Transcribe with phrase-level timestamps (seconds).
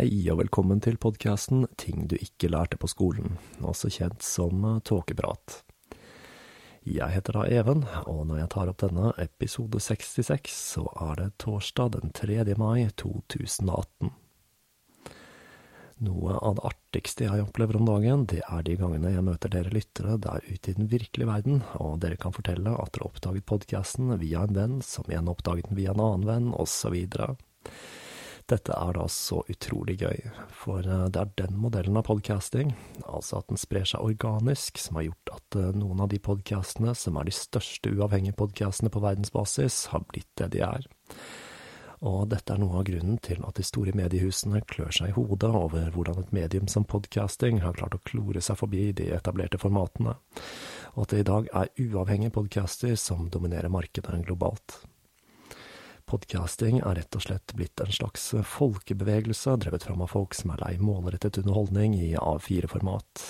[0.00, 5.58] Hei og velkommen til podkasten Ting du ikke lærte på skolen, også kjent som Tåkeprat.
[6.88, 11.28] Jeg heter da Even, og når jeg tar opp denne, episode 66, så er det
[11.44, 12.38] torsdag den 3.
[12.56, 14.08] mai 2018.
[16.08, 19.76] Noe av det artigste jeg opplever om dagen, det er de gangene jeg møter dere
[19.76, 24.16] lyttere der ute i den virkelige verden, og dere kan fortelle at dere oppdaget podkasten
[24.24, 27.02] via en venn, som igjen oppdaget den via en annen venn, osv.
[28.50, 32.72] Dette er da så utrolig gøy, for eh, det er den modellen av podcasting,
[33.04, 36.96] altså at den sprer seg organisk, som har gjort at eh, noen av de podcastene
[36.98, 40.90] som er de største uavhengige podcastene på verdensbasis, har blitt det de er.
[42.00, 45.54] Og dette er noe av grunnen til at de store mediehusene klør seg i hodet
[45.54, 50.16] over hvordan et medium som podcasting har klart å klore seg forbi de etablerte formatene,
[50.96, 54.80] og at det i dag er uavhengige podcaster som dominerer markedet globalt.
[56.10, 58.24] Podcasting er rett og slett blitt en slags
[58.56, 63.22] folkebevegelse drevet fram av folk som er lei målrettet underholdning i A4-format.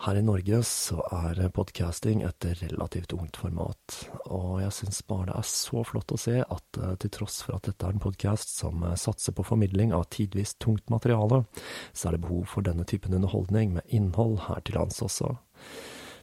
[0.00, 3.98] Her i Norge så er podcasting et relativt ungt format,
[4.32, 7.58] og jeg syns bare det er så flott å se at eh, til tross for
[7.58, 11.44] at dette er en podkast som eh, satser på formidling av tidvis tungt materiale,
[11.92, 15.34] så er det behov for denne typen underholdning med innhold her til lands også.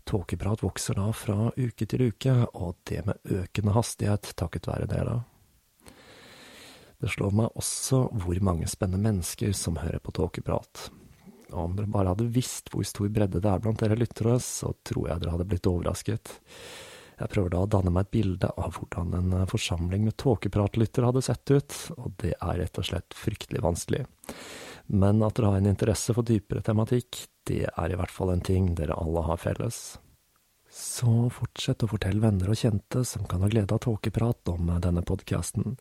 [0.07, 5.17] Tåkeprat vokser da fra uke til uke, og det med økende hastighet takket være dere.
[6.97, 10.87] Det slår meg også hvor mange spennende mennesker som hører på tåkeprat.
[11.51, 15.09] Om dere bare hadde visst hvor stor bredde det er blant dere lyttere, så tror
[15.11, 16.33] jeg dere hadde blitt overrasket.
[17.17, 21.25] Jeg prøver da å danne meg et bilde av hvordan en forsamling med tåkepratlyttere hadde
[21.25, 24.05] sett ut, og det er rett og slett fryktelig vanskelig.
[24.87, 28.43] Men at dere har en interesse for dypere tematikk, det er i hvert fall en
[28.43, 29.97] ting dere alle har felles.
[30.71, 35.03] Så fortsett å fortelle venner og kjente som kan ha glede av tåkeprat om denne
[35.07, 35.77] podkasten.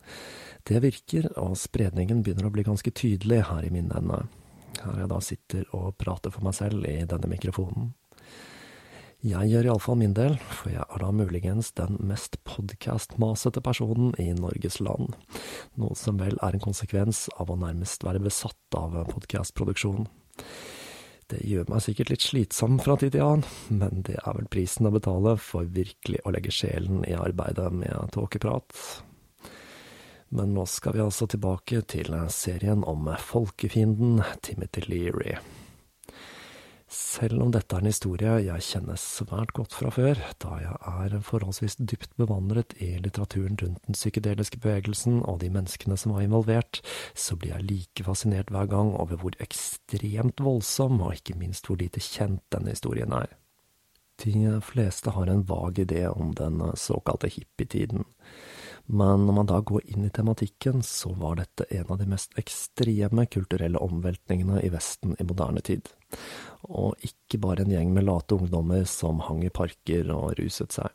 [0.66, 4.22] Det virker, og spredningen begynner å bli ganske tydelig her i min ende,
[4.80, 7.92] her jeg da sitter og prater for meg selv i denne mikrofonen.
[9.24, 14.28] Jeg gjør iallfall min del, for jeg er da muligens den mest podkast-masete personen i
[14.36, 15.14] Norges land,
[15.80, 20.04] noe som vel er en konsekvens av å nærmest være besatt av podkastproduksjon.
[21.32, 23.48] Det gjør meg sikkert litt slitsom fra tid til annen,
[23.80, 28.12] men det er vel prisen å betale for virkelig å legge sjelen i arbeidet med
[28.14, 28.76] tåkeprat.
[30.36, 35.38] Men nå skal vi altså tilbake til serien om folkefienden Timothy Leary.
[36.86, 41.16] Selv om dette er en historie jeg kjenner svært godt fra før, da jeg er
[41.26, 46.78] forholdsvis dypt bevandret i litteraturen rundt den psykedeliske bevegelsen og de menneskene som var involvert,
[47.18, 51.80] så blir jeg like fascinert hver gang over hvor ekstremt voldsom, og ikke minst hvor
[51.82, 53.34] lite kjent denne historien er.
[54.22, 58.06] De fleste har en vag idé om den såkalte hippietiden.
[58.86, 62.36] Men når man da går inn i tematikken, så var dette en av de mest
[62.38, 65.90] ekstreme kulturelle omveltningene i Vesten i moderne tid.
[66.70, 70.94] Og ikke bare en gjeng med late ungdommer som hang i parker og ruset seg.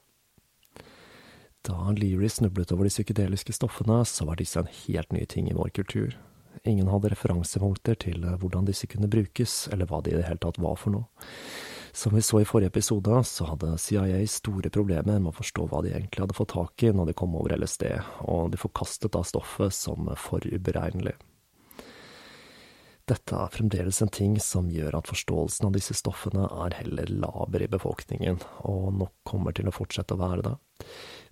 [1.67, 5.57] Da Leary snublet over de psykedeliske stoffene, så var disse en helt ny ting i
[5.57, 6.15] vår kultur.
[6.63, 10.57] Ingen hadde referansepunkter til hvordan disse kunne brukes, eller hva de i det hele tatt
[10.63, 11.05] var for noe.
[11.93, 15.81] Som vi så i forrige episode, så hadde CIA store problemer med å forstå hva
[15.83, 17.89] de egentlig hadde fått tak i når de kom over LSD,
[18.31, 21.17] og de forkastet da stoffet som for uberegnelig.
[23.11, 27.65] Dette er fremdeles en ting som gjør at forståelsen av disse stoffene er heller laber
[27.65, 28.39] i befolkningen,
[28.69, 30.53] og nok kommer til å fortsette å være det.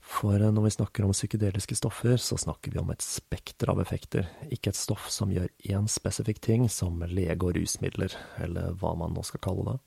[0.04, 4.28] For når vi snakker om psykedeliske stoffer, så snakker vi om et spekter av effekter,
[4.52, 9.16] ikke et stoff som gjør én spesifikk ting, som lege og rusmidler, eller hva man
[9.16, 9.80] nå skal kalle det.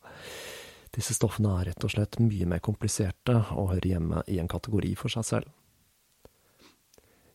[0.92, 4.92] Disse stoffene er rett og slett mye mer kompliserte og hører hjemme i en kategori
[5.00, 5.52] for seg selv.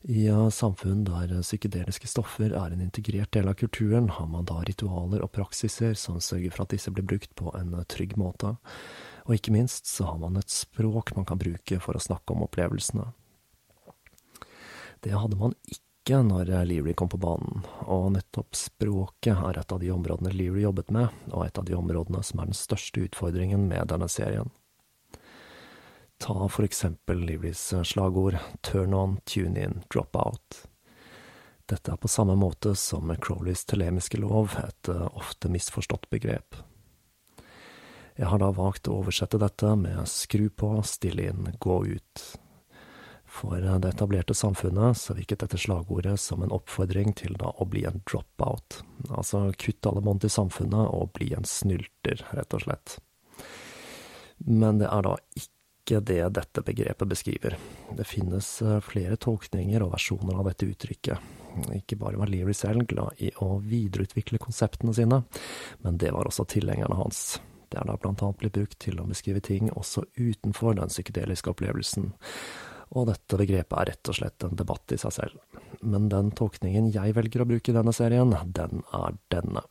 [0.07, 5.23] I samfunn der psykedeliske stoffer er en integrert del av kulturen, har man da ritualer
[5.25, 8.53] og praksiser som sørger for at disse blir brukt på en trygg måte,
[9.25, 12.45] og ikke minst så har man et språk man kan bruke for å snakke om
[12.45, 13.09] opplevelsene.
[15.03, 19.71] Det hadde man ikke ikke når Leary kom på banen, og nettopp språket er et
[19.75, 23.03] av de områdene Leary jobbet med, og et av de områdene som er den største
[23.03, 24.47] utfordringen med denne serien.
[26.23, 30.61] Ta for eksempel Learys slagord turn on, tune in, drop out.
[31.67, 36.55] Dette er på samme måte som Crowleys telemiske lov, et eh, ofte misforstått begrep.
[38.15, 42.27] Jeg har da valgt å oversette dette med skru på, stille inn, gå ut.
[43.37, 47.83] For det etablerte samfunnet så virket dette slagordet som en oppfordring til da å bli
[47.85, 48.79] en drop-out,
[49.13, 52.95] altså kutte alle bånd til samfunnet og bli en snylter, rett og slett.
[54.37, 57.57] Men det er da ikke det dette begrepet beskriver.
[57.97, 61.29] Det finnes eh, flere tolkninger og versjoner av dette uttrykket.
[61.77, 65.21] Ikke bare var Leary selv glad i å videreutvikle konseptene sine,
[65.85, 67.37] men det var også tilhengerne hans.
[67.69, 71.51] Det er da blant annet blitt brukt til å beskrive ting også utenfor den psykedeliske
[71.51, 72.11] opplevelsen,
[72.95, 75.63] og dette begrepet er rett og slett en debatt i seg selv.
[75.81, 79.65] Men den tolkningen jeg velger å bruke i denne serien, den er denne.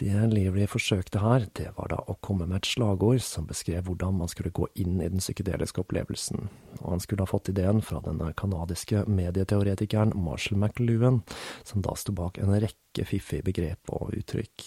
[0.00, 4.16] Det Livry forsøkte her, det var da å komme med et slagord som beskrev hvordan
[4.22, 6.48] man skulle gå inn i den psykedeliske opplevelsen,
[6.80, 11.20] og han skulle ha fått ideen fra den canadiske medieteoretikeren Marshall McLuhan,
[11.68, 14.64] som da sto bak en rekke fiffige begrep og uttrykk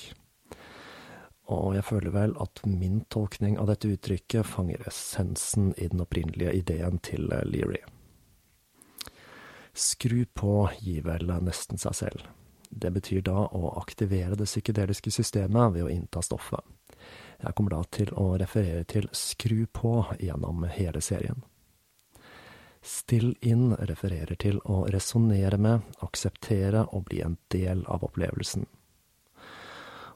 [1.46, 6.56] og jeg føler vel at min tolkning av dette uttrykket fanger essensen i den opprinnelige
[6.62, 7.84] ideen til eh, Leary.
[9.76, 12.28] Skru på gir vel nesten seg selv.
[12.70, 16.64] Det betyr da å aktivere det psykedeliske systemet ved å innta stoffet.
[17.44, 21.44] Jeg kommer da til å referere til skru på gjennom hele serien.
[22.86, 28.66] Still inn refererer til å resonnere med, akseptere og bli en del av opplevelsen.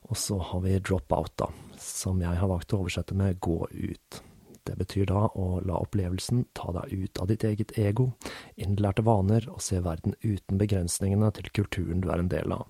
[0.09, 3.61] Og så har vi drop out, da, som jeg har valgt å oversette med gå
[3.69, 4.21] ut.
[4.65, 8.11] Det betyr da å la opplevelsen ta deg ut av ditt eget ego,
[8.57, 12.67] innlærte vaner og se verden uten begrensningene til kulturen du er en del av.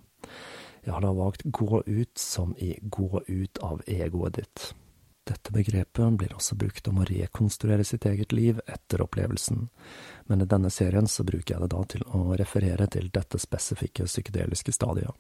[0.84, 4.69] Jeg har da valgt gå ut som i gå ut av egoet ditt.
[5.29, 9.67] Dette begrepet blir også brukt om å rekonstruere sitt eget liv etter opplevelsen,
[10.25, 14.08] men i denne serien så bruker jeg det da til å referere til dette spesifikke
[14.10, 15.13] psykedeliske stadiet.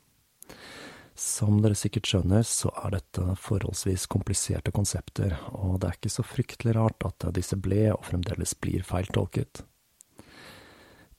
[1.19, 6.23] Som dere sikkert skjønner, så er dette forholdsvis kompliserte konsepter, og det er ikke så
[6.23, 9.65] fryktelig rart at disse ble, og fremdeles blir, feiltolket.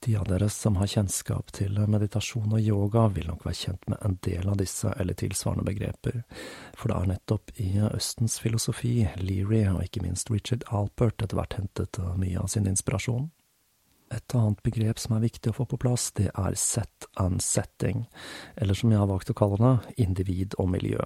[0.01, 4.01] De av dere som har kjennskap til meditasjon og yoga, vil nok være kjent med
[4.07, 6.23] en del av disse eller tilsvarende begreper,
[6.73, 11.59] for det er nettopp i Østens filosofi Leary og ikke minst Richard Alpert etter hvert
[11.61, 13.29] hentet mye av sin inspirasjon.
[14.11, 18.09] Et annet begrep som er viktig å få på plass, det er set and setting,
[18.57, 21.05] eller som jeg har valgt å kalle det, individ og miljø.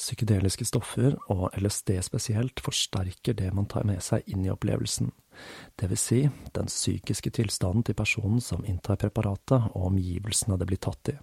[0.00, 5.10] Psykedeliske stoffer, og LSD spesielt, forsterker det man tar med seg inn i opplevelsen.
[5.76, 6.20] Det vil si
[6.56, 11.18] den psykiske tilstanden til personen som inntar preparatet, og omgivelsene det blir tatt i.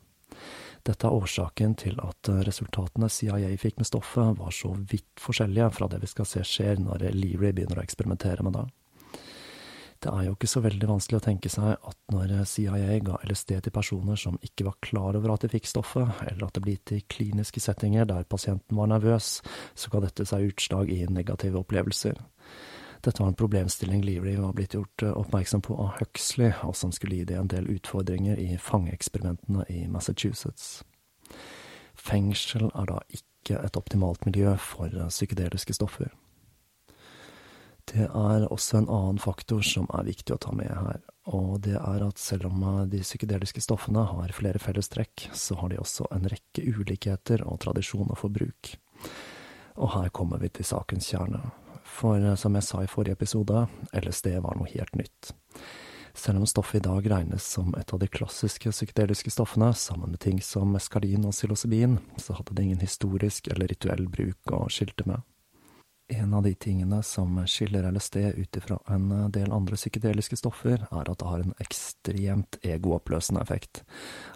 [0.86, 5.90] Dette er årsaken til at resultatene CIA fikk med stoffet, var så vidt forskjellige fra
[5.90, 8.68] det vi skal se skjer når Leary begynner å eksperimentere med det.
[10.08, 13.50] Det er jo ikke så veldig vanskelig å tenke seg at når CIA ga LSD
[13.66, 16.76] til personer som ikke var klar over at de fikk stoffet, eller at det ble
[16.78, 19.42] gitt i kliniske settinger der pasienten var nervøs,
[19.76, 22.22] så ga dette seg utslag i negative opplevelser.
[23.04, 27.20] Dette var en problemstilling Leary var blitt gjort oppmerksom på av Huxley, og som skulle
[27.20, 30.86] gi det en del utfordringer i fangeeksperimentene i Massachusetts.
[32.00, 36.16] Fengsel er da ikke et optimalt miljø for psykedeliske stoffer.
[37.88, 41.00] Det er også en annen faktor som er viktig å ta med her,
[41.32, 45.80] og det er at selv om de psykedeliske stoffene har flere fellestrekk, så har de
[45.80, 48.74] også en rekke ulikheter og tradisjoner for bruk.
[49.78, 51.40] Og her kommer vi til sakens kjerne,
[51.88, 55.32] for som jeg sa i forrige episode, LSD var noe helt nytt.
[56.18, 60.20] Selv om stoffet i dag regnes som et av de klassiske psykedeliske stoffene, sammen med
[60.24, 65.06] ting som meskalin og psilocybin, så hadde det ingen historisk eller rituell bruk å skilte
[65.06, 65.22] med.
[66.10, 71.10] En av de tingene som skiller LSD ut ifra en del andre psykedeliske stoffer, er
[71.12, 73.84] at det har en ekstremt egooppløsende effekt,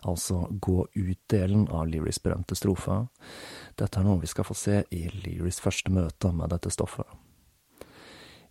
[0.04, 3.06] altså gå ut-delen av Learys berømte strofe.
[3.80, 7.08] Dette er noe vi skal få se i Learys første møte med dette stoffet.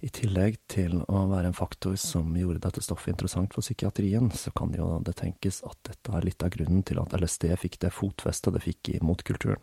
[0.01, 4.49] I tillegg til å være en faktor som gjorde dette stoffet interessant for psykiatrien, så
[4.57, 7.93] kan jo det tenkes at dette er litt av grunnen til at LSD fikk det
[7.93, 9.61] fotfestet det fikk i motkulturen.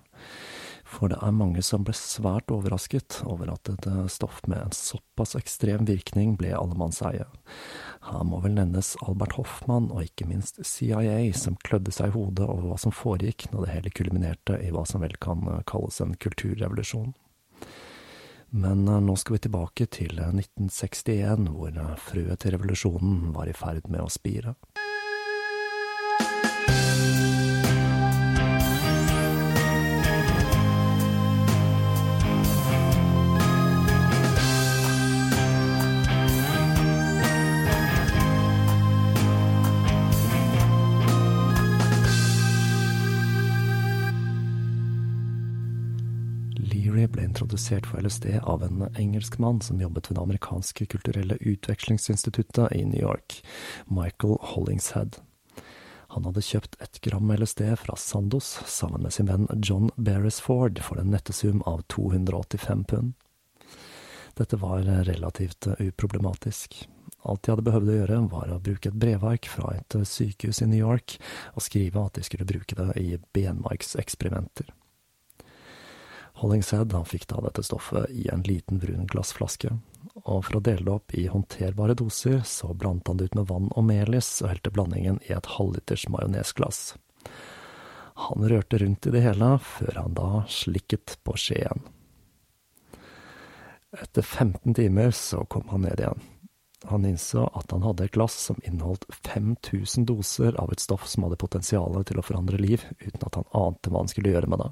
[0.88, 5.34] For det er mange som ble svært overrasket over at et stoff med en såpass
[5.36, 7.26] ekstrem virkning ble allemannseie.
[8.08, 12.46] Her må vel nevnes Albert Hoffmann og ikke minst CIA, som klødde seg i hodet
[12.46, 16.16] over hva som foregikk når det hele kulminerte i hva som vel kan kalles en
[16.16, 17.16] kulturrevolusjon.
[18.50, 23.90] Men eh, nå skal vi tilbake til 1961, hvor frøet til revolusjonen var i ferd
[23.92, 24.56] med å spire.
[47.58, 53.02] Introdusert for LSD av en engelskmann som jobbet ved det amerikanske kulturelle utvekslingsinstituttet i New
[53.02, 53.44] York,
[53.86, 55.18] Michael Hollingshead.
[56.10, 61.00] Han hadde kjøpt ett gram LSD fra Sandos sammen med sin venn John Beresford for
[61.02, 63.14] en nettesum av 285 pund.
[64.38, 66.88] Dette var relativt uproblematisk.
[67.26, 70.70] Alt de hadde behøvd å gjøre, var å bruke et brevark fra et sykehus i
[70.70, 71.18] New York
[71.56, 74.70] og skrive at de skulle bruke det i benmarkseksperimenter.
[76.38, 79.72] Hollingshead han fikk da dette stoffet i en liten brun glassflaske,
[80.24, 83.50] og for å dele det opp i håndterbare doser, så blandet han det ut med
[83.50, 86.82] vann og melis og helte blandingen i et halvliters majonesglass.
[88.28, 91.86] Han rørte rundt i det hele, før han da slikket på skjeen.
[93.98, 96.26] Etter 15 timer så kom han ned igjen.
[96.86, 101.26] Han innså at han hadde et glass som inneholdt 5000 doser av et stoff som
[101.26, 104.62] hadde potensial til å forandre liv, uten at han ante hva han skulle gjøre med
[104.62, 104.70] det.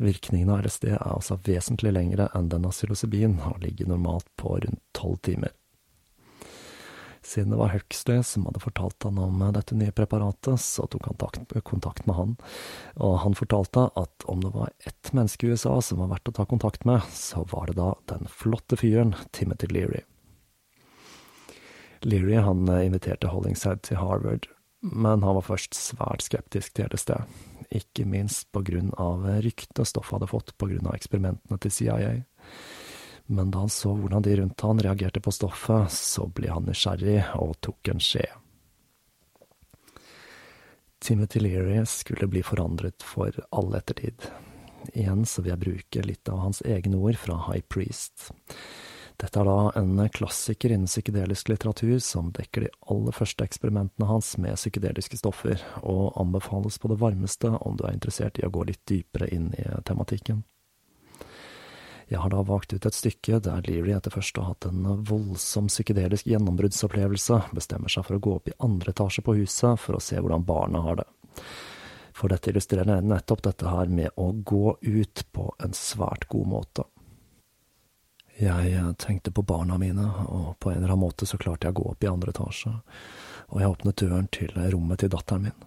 [0.00, 4.54] Virkningen av LSD er altså vesentlig lengre enn den av psilocybin, og ligger normalt på
[4.62, 5.52] rundt tolv timer.
[7.20, 11.60] Siden det var Huxley som hadde fortalt han om dette nye preparatet, så tok han
[11.68, 12.32] kontakt med han,
[12.96, 16.36] og han fortalte at om det var ett menneske i USA som var verdt å
[16.40, 20.00] ta kontakt med, så var det da den flotte fyren Timothy Leary.
[22.00, 24.48] Leary han inviterte Hollingshead til Harvard,
[24.80, 27.18] men han var først svært skeptisk til LSD,
[27.70, 32.12] ikke minst på grunn av ryktet stoffet hadde fått på grunn av eksperimentene til CIA.
[33.30, 37.20] Men da han så hvordan de rundt han reagerte på stoffet, så ble han nysgjerrig
[37.38, 38.26] og tok en skje.
[41.00, 44.26] Timothy Leary skulle bli forandret for all ettertid.
[44.92, 48.32] Igjen så vil jeg bruke litt av hans egne ord fra High Priest.
[49.20, 54.30] Dette er da en klassiker innen psykedelisk litteratur som dekker de aller første eksperimentene hans
[54.40, 58.64] med psykedeliske stoffer, og anbefales på det varmeste om du er interessert i å gå
[58.70, 60.40] litt dypere inn i tematikken.
[62.10, 65.04] Jeg har da valgt ut et stykke der Leary etter først å ha hatt en
[65.06, 69.98] voldsom psykedelisk gjennombruddsopplevelse, bestemmer seg for å gå opp i andre etasje på huset for
[69.98, 71.06] å se hvordan barna har det.
[72.16, 76.88] For dette illustrerer nettopp dette her med å gå ut på en svært god måte.
[78.40, 81.76] Jeg eh, tenkte på barna mine, og på en eller annen måte så klarte jeg
[81.76, 82.72] å gå opp i andre etasje,
[83.50, 85.66] og jeg åpnet døren til rommet til datteren min.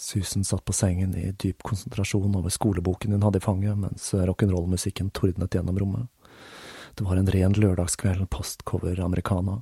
[0.00, 5.10] Susan satt på sengen i dyp konsentrasjon over skoleboken hun hadde i fanget, mens rock'n'roll-musikken
[5.12, 6.08] tordnet gjennom rommet.
[6.96, 9.60] Det var en ren lørdagskveld postcover americana.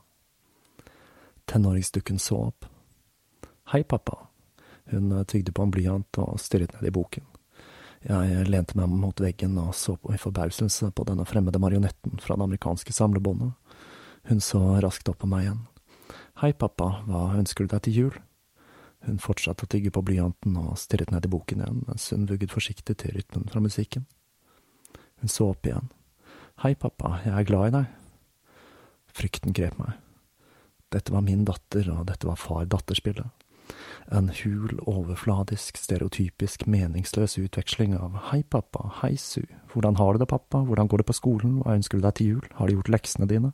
[1.51, 2.69] Tenåringsdukken så opp.
[3.73, 4.29] Hei, pappa.
[4.93, 7.27] Hun tygde på en blyant og stirret ned i boken.
[8.07, 12.37] Jeg lente meg mot veggen og så på, i forbauselse på denne fremmede marionetten fra
[12.39, 13.57] det amerikanske samlebåndet.
[14.29, 15.65] Hun så raskt opp på meg igjen.
[16.39, 18.19] Hei, pappa, hva ønsker du deg til jul?
[19.07, 22.55] Hun fortsatte å tygge på blyanten og stirret ned i boken igjen mens hun vugget
[22.55, 24.07] forsiktig til rytmen fra musikken.
[25.19, 25.91] Hun så opp igjen.
[26.63, 27.97] Hei, pappa, jeg er glad i deg.
[29.19, 29.99] Frykten grep meg.
[30.95, 33.38] Dette var min datter, og dette var far-datter-spillet.
[34.09, 39.43] En hul, overfladisk, stereotypisk, meningsløs utveksling av hei, pappa, hei, Su,
[39.75, 42.31] hvordan har du det, pappa, hvordan går det på skolen, hva ønsker du deg til
[42.33, 43.53] jul, har du gjort leksene dine?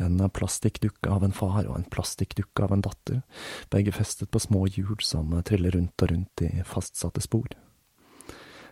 [0.00, 3.24] En plastikkdukke av en far og en plastikkdukke av en datter,
[3.74, 7.50] begge festet på små hjul som triller rundt og rundt i fastsatte spor.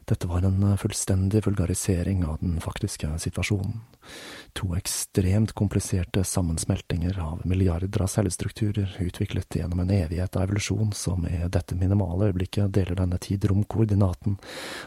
[0.08, 3.80] Dette var en fullstendig vulgarisering av den faktiske situasjonen.
[4.56, 11.26] To ekstremt kompliserte sammensmeltinger av milliarder av cellestrukturer utviklet gjennom en evighet av evolusjon som
[11.28, 14.38] i dette minimale øyeblikket deler denne tid-rom-koordinaten,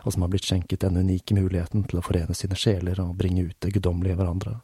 [0.02, 3.46] og som har blitt skjenket den unike muligheten til å forene sine sjeler og bringe
[3.52, 4.58] ut det guddommelige i hverandre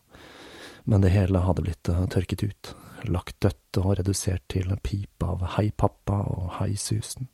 [0.90, 2.70] men det hele hadde blitt eh, tørket ut,
[3.12, 7.28] lagt dødt og redusert til en pip av hei pappa og hei susen.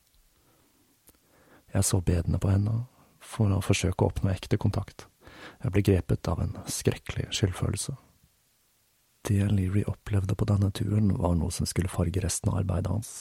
[1.74, 2.80] Jeg så bedene på henne
[3.34, 5.08] for å forsøke å oppnå ekte kontakt.
[5.64, 7.98] Jeg ble grepet av en skrekkelig skyldfølelse.
[9.24, 13.14] Det Leary opplevde på denne turen, var noe som skulle farge resten av arbeidet hans.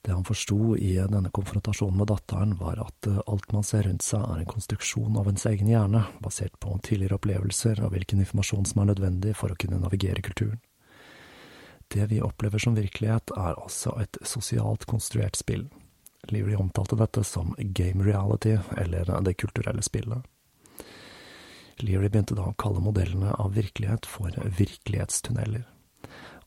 [0.00, 4.22] Det han forsto i denne konfrontasjonen med datteren, var at alt man ser rundt seg,
[4.22, 8.80] er en konstruksjon av ens egen hjerne, basert på tidligere opplevelser og hvilken informasjon som
[8.80, 10.62] er nødvendig for å kunne navigere kulturen.
[11.90, 15.66] Det vi opplever som virkelighet, er altså et sosialt konstruert spill.
[16.30, 20.22] Leary omtalte dette som game reality, eller det kulturelle spillet.
[21.80, 25.64] Leary begynte da å kalle modellene av virkelighet for virkelighetstunneler.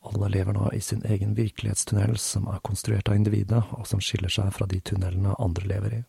[0.04, 4.32] Alle lever nå i sin egen virkelighetstunnel som er konstruert av individet, og som skiller
[4.34, 6.02] seg fra de tunnelene andre lever i.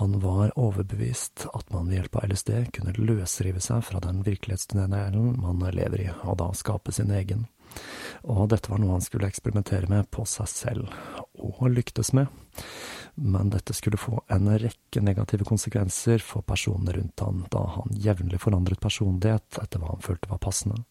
[0.00, 5.40] Han var overbevist at man ved hjelp av LSD kunne løsrive seg fra den virkelighetstunnelen
[5.42, 7.46] man lever i, og da skape sin egen.
[8.28, 10.92] Og dette var noe han skulle eksperimentere med på seg selv,
[11.40, 12.28] og lyktes med.
[13.14, 18.40] Men dette skulle få en rekke negative konsekvenser for personene rundt han, da han jevnlig
[18.42, 20.82] forandret personlighet etter hva han følte var passende.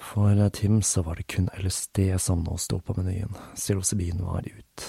[0.00, 4.86] For Tim så var det kun LSD som nå sto på menyen, psilocybin var ut.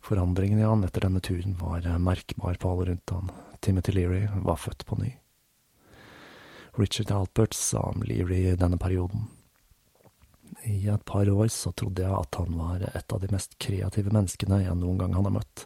[0.00, 4.56] Forandringen i han etter denne turen var merkbar på alle rundt han, Timothy Leary var
[4.56, 5.10] født på ny.
[6.78, 9.26] Richard Alpert sa om Leary i denne perioden.
[10.64, 14.12] I et par år så trodde jeg at han var et av de mest kreative
[14.14, 15.64] menneskene jeg noen gang hadde møtt.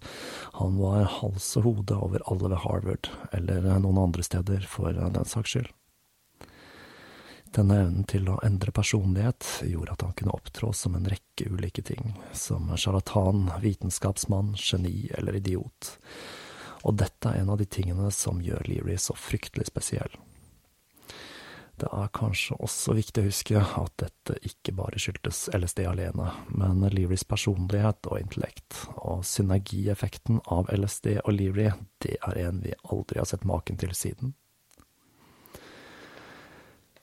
[0.57, 5.29] Han var hals og hode over alle ved Harvard, eller noen andre steder for den
[5.29, 5.70] saks skyld.
[7.53, 11.85] Denne evnen til å endre personlighet gjorde at han kunne opptrå som en rekke ulike
[11.85, 15.92] ting, som sjarlatan, vitenskapsmann, geni eller idiot.
[16.88, 20.16] Og dette er en av de tingene som gjør Leary så fryktelig spesiell.
[21.83, 26.85] Det er kanskje også viktig å huske at dette ikke bare skyldtes LSD alene, men
[26.95, 31.73] Learys personlighet og intellekt, og synergieffekten av LSD og Leary,
[32.07, 34.37] det er en vi aldri har sett maken til siden.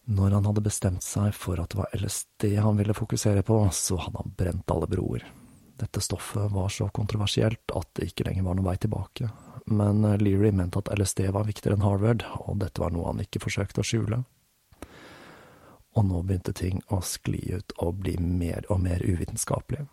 [0.08, 4.00] Når han hadde bestemt seg for at det var LSD han ville fokusere på, så
[4.00, 5.28] hadde han brent alle broer.
[5.76, 9.28] Dette stoffet var så kontroversielt at det ikke lenger var noen vei tilbake,
[9.68, 13.44] men Leary mente at LSD var viktigere enn Harvard, og dette var noe han ikke
[13.44, 14.24] forsøkte å skjule.
[16.00, 19.90] Og nå begynte ting å skli ut og bli mer og mer uvitenskapelige.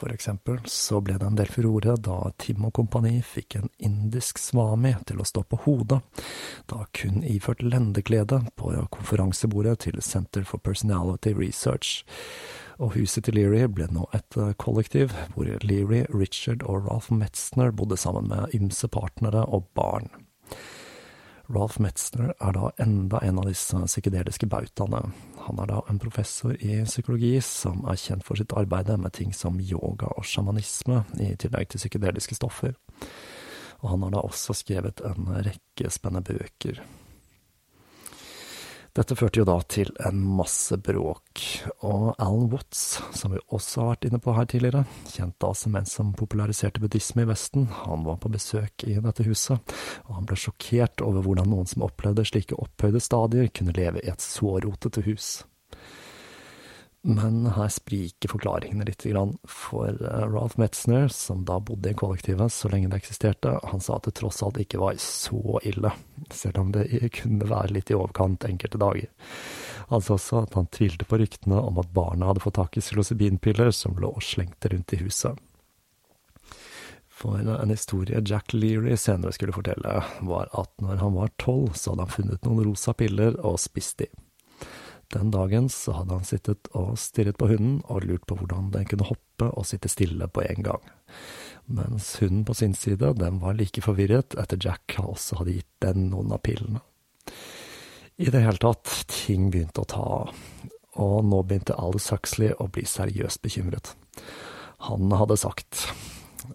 [0.00, 4.38] For eksempel så ble det en del furore da Tim og kompani fikk en indisk
[4.40, 6.00] svami til å stå på hodet,
[6.72, 12.00] da kun iført lendeklede på konferansebordet til Center for Personality Research.
[12.80, 18.00] Og huset til Leary ble nå et kollektiv, hvor Leary, Richard og Ralph Metzner bodde
[18.00, 20.08] sammen med ymse partnere og barn.
[21.50, 25.00] Ralph Metzner er da enda en av disse psykedeliske bautaene.
[25.48, 29.34] Han er da en professor i psykologi som er kjent for sitt arbeid med ting
[29.34, 32.76] som yoga og sjamanisme, i tillegg til psykedeliske stoffer.
[33.80, 36.78] Og han har da også skrevet en rekke spennende bøker.
[38.90, 41.42] Dette førte jo da til en masse bråk,
[41.86, 45.76] og Alan Watts, som vi også har vært inne på her tidligere, kjent da som
[45.78, 49.76] en som populariserte buddhisme i Vesten, han var på besøk i dette huset,
[50.08, 54.10] og han ble sjokkert over hvordan noen som opplevde slike opphøyde stadier, kunne leve i
[54.10, 55.30] et så rotete hus.
[57.02, 59.06] Men her spriker forklaringene litt,
[59.48, 63.96] for eh, Ralph Metzner, som da bodde i kollektivet så lenge det eksisterte, han sa
[63.96, 65.94] at det tross alt ikke var så ille,
[66.28, 69.08] selv om det kunne være litt i overkant enkelte dager.
[69.88, 72.84] Han sa også at han tvilte på ryktene om at barna hadde fått tak i
[72.84, 75.40] psilocybinpiller som lå og slengte rundt i huset.
[77.20, 81.92] For en historie Jack Leary senere skulle fortelle, var at når han var tolv, så
[81.92, 84.12] hadde han funnet noen rosa piller og spist de.
[85.10, 88.86] Den dagen så hadde han sittet og stirret på hunden og lurt på hvordan den
[88.86, 90.84] kunne hoppe og sitte stille på en gang,
[91.66, 96.10] mens hunden på sin side, den var like forvirret etter Jack også hadde gitt den
[96.12, 96.82] noen av pillene.
[98.20, 100.32] I det hele tatt, ting begynte å ta av,
[101.00, 103.94] og nå begynte Alice Huxley å bli seriøst bekymret.
[104.86, 105.86] Han hadde sagt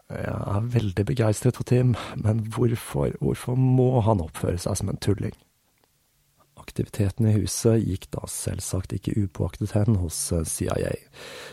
[0.09, 5.01] jeg er veldig begeistret for Tim, men hvorfor, hvorfor må han oppføre seg som en
[5.01, 5.35] tulling?
[6.65, 10.95] Aktiviteten i huset gikk da selvsagt ikke upåaktet hen hos eh, CIA,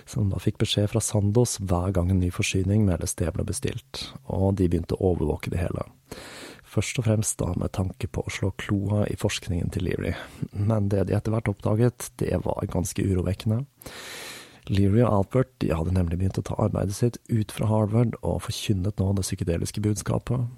[0.08, 4.06] som da fikk beskjed fra Sandos hver gang en ny forsyning med LSD ble bestilt,
[4.24, 5.84] og de begynte å overvåke det hele.
[6.72, 10.14] Først og fremst da med tanke på å slå kloa i forskningen til Leary,
[10.56, 13.66] men det de etter hvert oppdaget, det var ganske urovekkende.
[14.72, 18.44] Leary og Albert de hadde nemlig begynt å ta arbeidet sitt ut fra Harvard og
[18.46, 20.48] forkynnet nå det psykedeliske budskapet,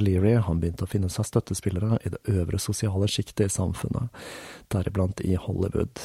[0.00, 4.12] Leary han begynte å finne seg støttespillere i det øvre sosiale sjiktet i samfunnet,
[4.72, 6.00] deriblant i Hollywood.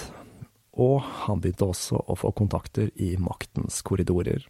[0.79, 4.47] Og han begynte også å få kontakter i maktens korridorer.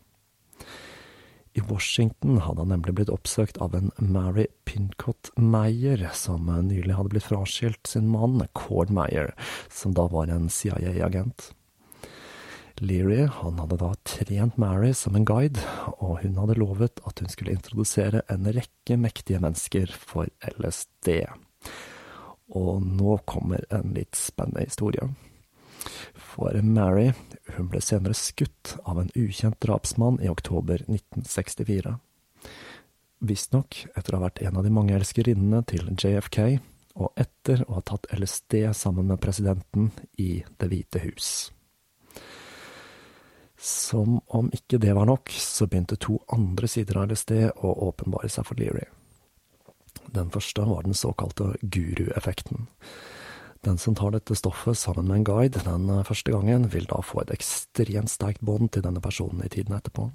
[1.54, 7.12] I Washington hadde han nemlig blitt oppsøkt av en Mary Pincott Meyer, som nylig hadde
[7.12, 9.34] blitt fraskilt sin mann, Cord Meyer,
[9.68, 11.52] som da var en CIA-agent.
[12.82, 15.62] Leary han hadde da trent Mary som en guide,
[16.02, 21.28] og hun hadde lovet at hun skulle introdusere en rekke mektige mennesker for LSD.
[22.58, 25.12] Og nå kommer en litt spennende historie.
[26.18, 27.12] For Mary
[27.54, 31.96] hun ble senere skutt av en ukjent drapsmann i oktober 1964.
[33.22, 36.58] Visstnok etter å ha vært en av de mange elskerinnene til JFK,
[36.98, 41.52] og etter å ha tatt LSD sammen med presidenten i Det hvite hus.
[43.62, 48.30] Som om ikke det var nok, så begynte to andre sider av LSD å åpenbare
[48.34, 48.88] seg for Leary.
[50.12, 52.66] Den første var den såkalte guru-effekten.
[53.62, 57.22] Den som tar dette stoffet sammen med en guide den første gangen, vil da få
[57.22, 60.10] et ekstremt sterkt bånd til denne personen i tiden etterpå.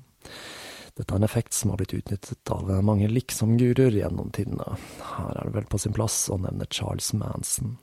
[0.97, 4.75] Dette er en effekt som har blitt utnyttet av mange liksom-guruer gjennom tidene.
[5.13, 7.77] Her er det vel på sin plass å nevne Charles Manson.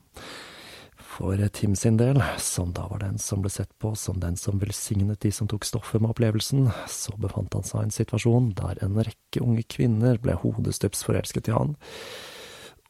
[1.14, 4.58] For Tim sin del, som da var den som ble sett på som den som
[4.58, 8.82] velsignet de som tok stoffet med opplevelsen, så befant han seg i en situasjon der
[8.82, 11.76] en rekke unge kvinner ble hodestups forelsket i han.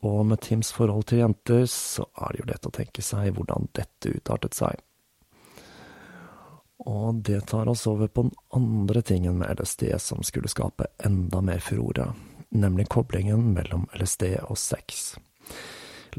[0.08, 3.68] Og med Tims forhold til jenter, så er det jo lett å tenke seg hvordan
[3.76, 4.80] dette utartet seg.
[6.88, 11.44] Og det tar oss over på den andre tingen med LSD som skulle skape enda
[11.44, 12.14] mer furore,
[12.56, 15.10] nemlig koblingen mellom LSD og sex.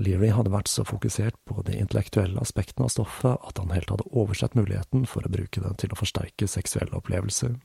[0.00, 4.08] Leary hadde vært så fokusert på de intellektuelle aspektene av stoffet at han helt hadde
[4.10, 7.56] oversett muligheten for å bruke det til å forsterke seksuelle opplevelser.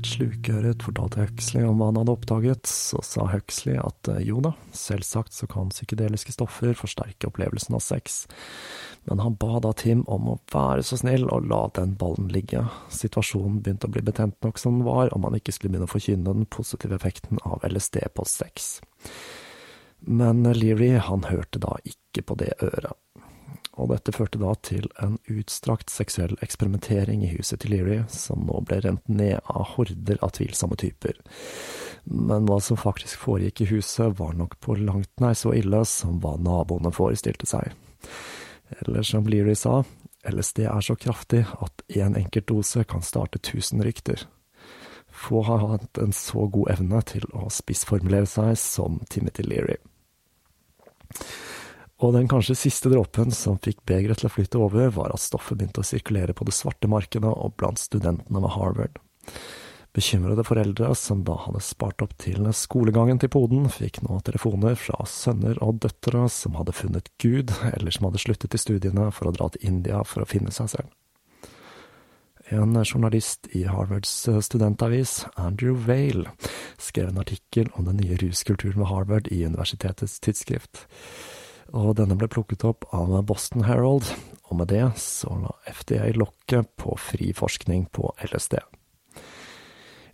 [0.00, 4.40] Litt slukøret fortalte Huxley om hva han hadde oppdaget, så sa Huxley at eh, jo
[4.40, 8.26] da, selvsagt så kan psykedeliske stoffer forsterke opplevelsen av sex,
[9.04, 12.64] men han ba da Tim om å være så snill og la den ballen ligge.
[12.88, 15.92] Situasjonen begynte å bli betent nok som den var, om han ikke skulle begynne å
[15.92, 18.78] forkynne den positive effekten av LSD på sex.
[20.00, 22.96] Men Leary, han hørte da ikke på det øret
[23.80, 28.60] og dette førte da til en utstrakt seksuell eksperimentering i huset til Leary, som nå
[28.68, 31.16] ble rent ned av horder av tvilsomme typer.
[32.04, 36.20] Men hva som faktisk foregikk i huset, var nok på langt nær så ille som
[36.20, 37.72] hva naboene forestilte seg.
[38.80, 39.80] Eller som Leary sa,
[40.28, 44.26] LSD er så kraftig at én en enkelt dose kan starte tusen rykter.
[45.10, 49.80] Få har hatt en så god evne til å spissformulere seg som Timothy Leary.
[52.00, 55.58] Og den kanskje siste dråpen som fikk begeret til å flyte over, var at stoffet
[55.58, 58.96] begynte å sirkulere på det svarte markedet og blant studentene ved Harvard.
[59.92, 65.02] Bekymrede foreldre, som da hadde spart opp til skolegangen til poden, fikk nå telefoner fra
[65.04, 69.34] sønner og døtre som hadde funnet Gud, eller som hadde sluttet i studiene for å
[69.34, 70.94] dra til India for å finne seg selv.
[72.50, 74.10] En journalist i Harvards
[74.46, 76.32] studentavis, Andrew Vale,
[76.78, 80.86] skrev en artikkel om den nye ruskulturen ved Harvard i universitetets tidsskrift.
[81.76, 84.08] Og denne ble plukket opp av Boston Herald,
[84.50, 88.58] og med det så la FDA lokket på fri forskning på LSD.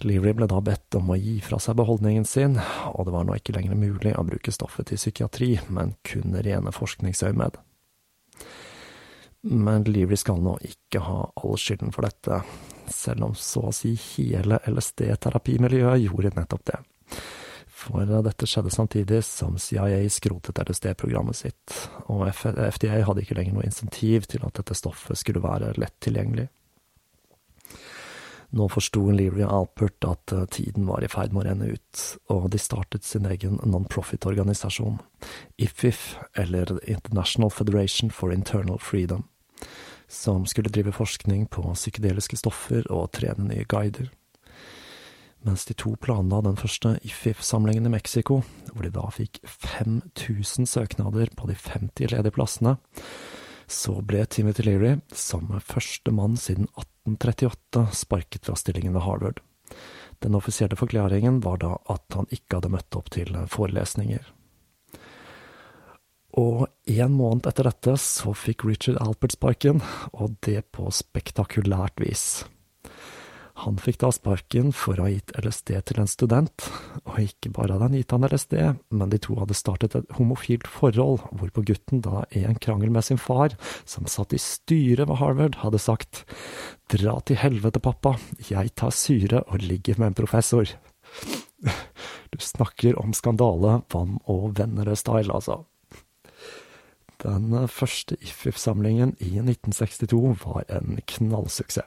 [0.05, 2.59] Leary ble da bedt om å gi fra seg beholdningen sin,
[2.93, 6.75] og det var nå ikke lenger mulig å bruke stoffet til psykiatri, men kun rene
[6.75, 7.57] forskningsøyemed.
[9.47, 12.43] Men Leary skal nå ikke ha all skylden for dette,
[12.93, 16.81] selv om så å si hele LSD-terapimiljøet gjorde nettopp det.
[17.77, 21.75] For dette skjedde samtidig som CIA skrotet LSD-programmet sitt,
[22.09, 26.49] og FDA hadde ikke lenger noe insentiv til at dette stoffet skulle være lett tilgjengelig.
[28.57, 32.49] Nå forsto Leary Alpert at eh, tiden var i ferd med å renne ut, og
[32.55, 35.01] de startet sin egen non-profit-organisasjon,
[35.61, 39.27] IFIF, eller International Federation for Internal Freedom,
[40.09, 44.09] som skulle drive forskning på psykedeliske stoffer og trene nye guider.
[45.47, 48.41] Mens de to planla den første IFIF-samlingen i Mexico,
[48.73, 52.73] hvor de da fikk 5000 søknader på de 50 ledige plassene,
[53.71, 59.39] så ble Timothy Leary, som første mann siden 1838, sparket fra stillingen ved Harvard.
[60.23, 64.27] Den offisielle forklaringen var da at han ikke hadde møtt opp til forelesninger.
[66.37, 69.79] Og en måned etter dette så fikk Richard Alpert sparken,
[70.13, 72.45] og det på spektakulært vis.
[73.63, 76.67] Han fikk da sparken for å ha gitt LSD til en student,
[77.07, 78.57] og ikke bare hadde han gitt han LSD,
[78.93, 83.07] men de to hadde startet et homofilt forhold, hvorpå gutten da i en krangel med
[83.07, 83.57] sin far,
[83.89, 86.27] som satt i styret ved Harvard, hadde sagt
[86.93, 90.77] dra til helvete, pappa, jeg tar syre og ligger med en professor.
[92.35, 95.63] Du snakker om skandale, vann og venner-style, altså.
[97.23, 101.87] Den første IFIF-samlingen i 1962 var en knallsuksess.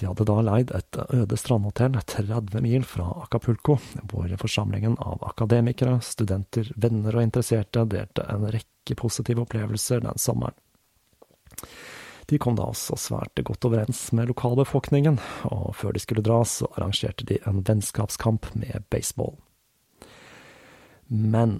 [0.00, 3.74] De hadde da leid et øde strandhotell 30 mil fra Acapulco,
[4.08, 10.56] hvor forsamlingen av akademikere, studenter, venner og interesserte delte en rekke positive opplevelser den sommeren.
[12.32, 16.70] De kom da også svært godt overens med lokalbefolkningen, og før de skulle dra, så
[16.78, 19.36] arrangerte de en vennskapskamp med baseball.
[21.12, 21.58] Men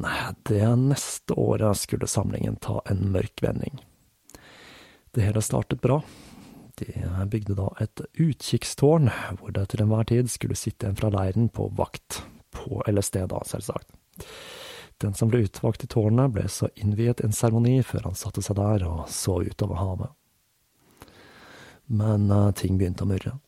[0.48, 3.82] det neste året skulle samlingen ta en mørk vending.
[5.12, 6.00] Det hele startet bra,
[6.80, 11.50] de bygde da et utkikkstårn, hvor det til enhver tid skulle sitte en fra leiren
[11.52, 12.22] på vakt.
[12.50, 13.92] På LSD, da, selvsagt.
[15.00, 18.58] Den som ble utvalgt i tårnet, ble så innviet en seremoni før han satte seg
[18.58, 20.16] der og så utover havet.
[21.90, 23.38] Men uh, ting begynte å murre.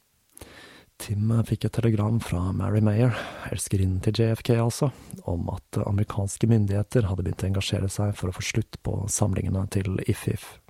[1.03, 3.16] Tim fikk et telegram fra Mary Mayer,
[3.51, 4.92] elskerinnen til JFK altså,
[5.29, 9.66] om at amerikanske myndigheter hadde begynt å engasjere seg for å få slutt på samlingene
[9.75, 10.62] til IFIF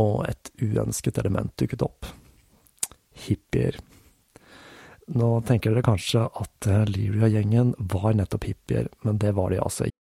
[0.00, 2.08] og et uønsket element dukket opp.
[3.26, 3.78] Hippier.
[5.14, 9.90] Nå tenker dere kanskje at eh, Lyria-gjengen var nettopp hippier, men det var de altså
[9.90, 10.03] ikke.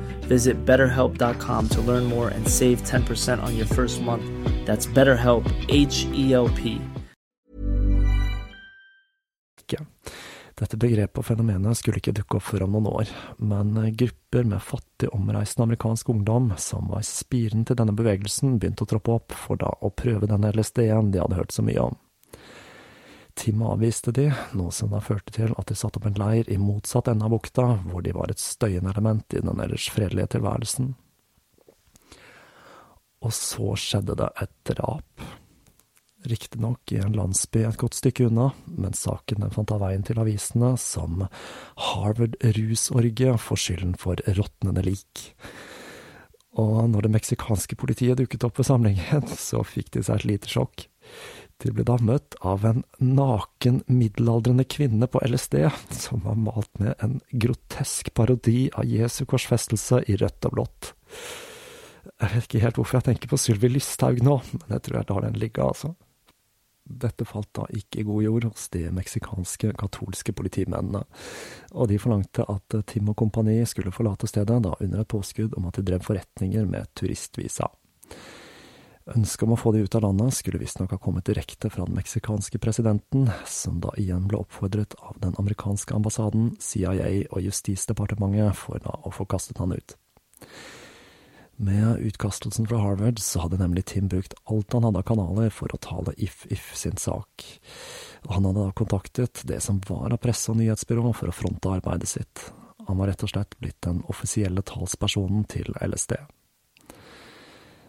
[0.31, 4.23] Visit betterhelp.com to learn more and save 10% on your first month.
[4.65, 6.79] That's BetterHelp, H E L P.
[10.61, 14.61] Dette begrepet og fenomenet skulle ikke dukke opp før om noen år, men grupper med
[14.61, 19.57] fattig, omreisende amerikansk ungdom som var spiren til denne bevegelsen, begynte å troppe opp for
[19.61, 21.97] da å prøve denne LSD-en de hadde hørt så mye om.
[23.35, 26.57] Tim avviste de, noe som da førte til at de satte opp en leir i
[26.61, 30.93] motsatt ende av bukta, hvor de var et støyende element i den ellers fredelige tilværelsen.
[33.21, 35.25] Og så skjedde det et drap.
[36.27, 40.19] Riktignok i en landsby et godt stykke unna, men saken den fant av veien til
[40.21, 41.23] avisene som
[41.89, 45.31] Harvard-rusorgie får skylden for råtnende lik.
[46.61, 50.51] Og når det meksikanske politiet dukket opp ved samlingen, så fikk de seg et lite
[50.51, 50.85] sjokk.
[51.61, 55.59] De ble da møtt av en naken, middelaldrende kvinne på LSD,
[55.93, 60.93] som var malt med en grotesk parodi av Jesu korsfestelse i rødt og blått.
[62.01, 65.09] Jeg vet ikke helt hvorfor jeg tenker på Sylvi Listhaug nå, men jeg tror jeg
[65.11, 65.93] lar den ligge, altså.
[66.81, 71.03] Dette falt da ikke i god jord hos de meksikanske katolske politimennene,
[71.77, 75.69] og de forlangte at Tim og kompani skulle forlate stedet, da under et påskudd om
[75.69, 77.69] at de drev forretninger med turistvisa.
[79.09, 81.97] Ønsket om å få de ut av landet skulle visstnok ha kommet direkte fra den
[81.97, 88.83] meksikanske presidenten, som da igjen ble oppfordret av den amerikanske ambassaden, CIA og Justisdepartementet for
[88.83, 89.97] da å få kastet han ut.
[91.61, 95.73] Med utkastelsen fra Harvard så hadde nemlig Tim brukt alt han hadde av kanaler for
[95.73, 97.45] å tale If-If sin sak,
[98.29, 102.09] han hadde da kontaktet det som var av presse- og nyhetsbyrå for å fronte arbeidet
[102.09, 102.47] sitt.
[102.87, 106.17] Han var rett og slett blitt den offisielle talspersonen til LSD.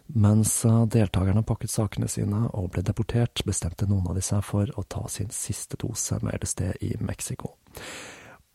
[0.07, 4.85] Mens deltakerne pakket sakene sine og ble deportert, bestemte noen av de seg for å
[4.85, 7.55] ta sin siste dose med LSD i Mexico.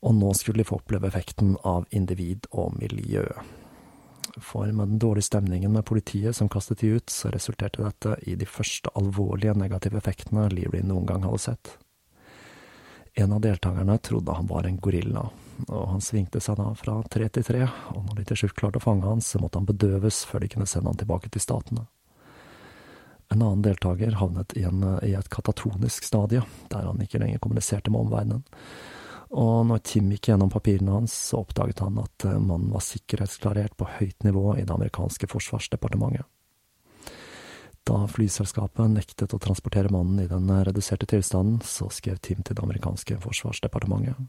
[0.05, 3.25] Og nå skulle de få oppleve effekten av individ og miljø.
[4.38, 8.36] For med den dårlige stemningen med politiet som kastet de ut, så resulterte dette i
[8.38, 11.73] de første alvorlige negative effektene Leary noen gang hadde sett.
[13.17, 15.25] En av deltakerne trodde han var en gorilla,
[15.67, 18.81] og han svingte seg da fra tre til tre, og når de til slutt klarte
[18.81, 21.87] å fange han, så måtte han bedøves før de kunne sende han tilbake til statene.
[23.27, 27.91] En annen deltaker havnet i, en, i et katatonisk stadie, der han ikke lenger kommuniserte
[27.91, 28.45] med omverdenen.
[29.35, 33.75] Og når Tim gikk gjennom papirene hans, så oppdaget han at eh, mannen var sikkerhetsklarert
[33.75, 36.23] på høyt nivå i det amerikanske forsvarsdepartementet.
[37.87, 42.63] Da flyselskapet nektet å transportere mannen i den reduserte tilstanden, så skrev Tim til det
[42.63, 44.27] amerikanske forsvarsdepartementet.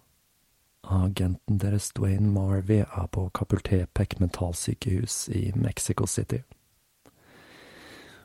[0.83, 6.43] Agenten deres Dwayne Marvey er på Capultepec mentalsykehus i Mexico City.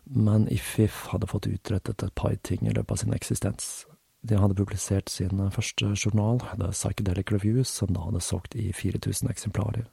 [0.06, 3.86] Men If-If hadde fått utrettet et par ting i løpet av sin eksistens.
[4.22, 9.30] De hadde publisert sin første journal, The Psychedelic Reviews, som da hadde solgt i 4000
[9.32, 9.88] eksemplarer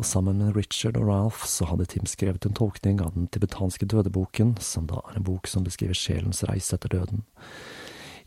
[0.00, 3.84] og sammen med Richard og Ralph så hadde Tim skrevet en tolkning av den tibetanske
[3.86, 7.24] dødeboken, som da er en bok som beskriver sjelens reise etter døden.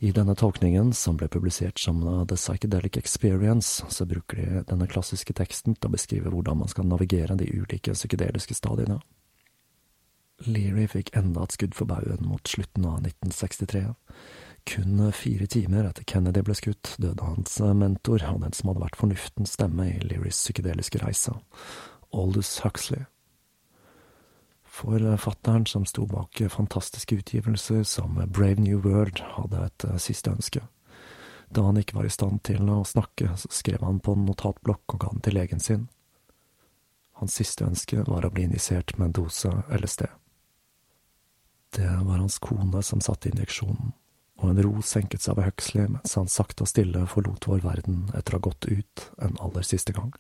[0.03, 5.31] I denne tolkningen, som ble publisert som The Psychedelic Experience, så bruker de denne klassiske
[5.37, 8.97] teksten til å beskrive hvordan man skal navigere de ulike psykedeliske stadiene.
[10.43, 13.85] Leary fikk enda et skudd for baugen mot slutten av 1963.
[14.67, 18.99] Kun fire timer etter Kennedy ble skutt, døde hans mentor og den som hadde vært
[18.99, 21.37] fornuftens stemme i Learys psykedeliske reise,
[22.11, 23.07] Aldous Huxley.
[24.73, 30.63] Forfatteren som sto bak fantastiske utgivelser som Brave New World, hadde et siste ønske.
[31.53, 34.95] Da han ikke var i stand til å snakke, så skrev han på en notatblokk
[34.95, 35.87] og ga den til legen sin.
[37.21, 40.07] Hans siste ønske var å bli injisert med en dose LSD.
[41.77, 43.93] Det var hans kone som satte injeksjonen
[44.43, 48.07] og en ro senket seg over Huxley mens han sakte og stille forlot vår verden
[48.17, 50.11] etter å ha gått ut en aller siste gang.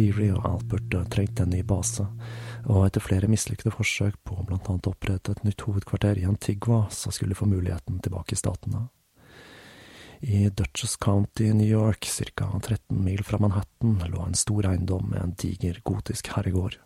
[0.00, 2.06] Leary og Albert trengte en ny base,
[2.66, 6.86] og etter flere mislykkede forsøk på blant annet å opprette et nytt hovedkvarter i Antigua,
[6.92, 8.86] så skulle de få muligheten tilbake i statene.
[10.20, 12.04] I Dutchess County i New York,
[12.36, 16.76] ca 13 mil fra Manhattan, lå en stor eiendom med en diger gotisk herregård,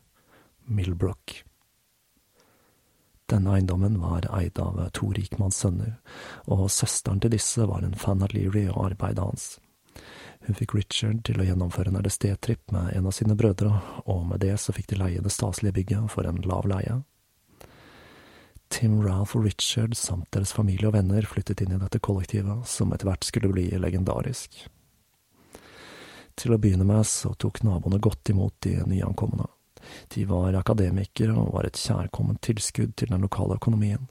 [0.64, 1.42] Millbrook.
[3.31, 5.96] Denne eiendommen var eid av to rikmannssønner,
[6.46, 9.46] og søsteren til disse var en fan av Leary og arbeidet hans.
[10.44, 13.70] Hun fikk Richard til å gjennomføre en LSD-tripp med en av sine brødre,
[14.04, 16.98] og med det så fikk de leie det staselige bygget for en lav leie.
[18.68, 22.92] Tim, Ralph og Richard samt deres familie og venner flyttet inn i dette kollektivet, som
[22.92, 24.66] etter hvert skulle bli legendarisk.
[26.37, 29.46] Til å begynne med så tok naboene godt imot de nyankomne.
[30.12, 34.10] De var akademikere og var et kjærkomment tilskudd til den lokale økonomien,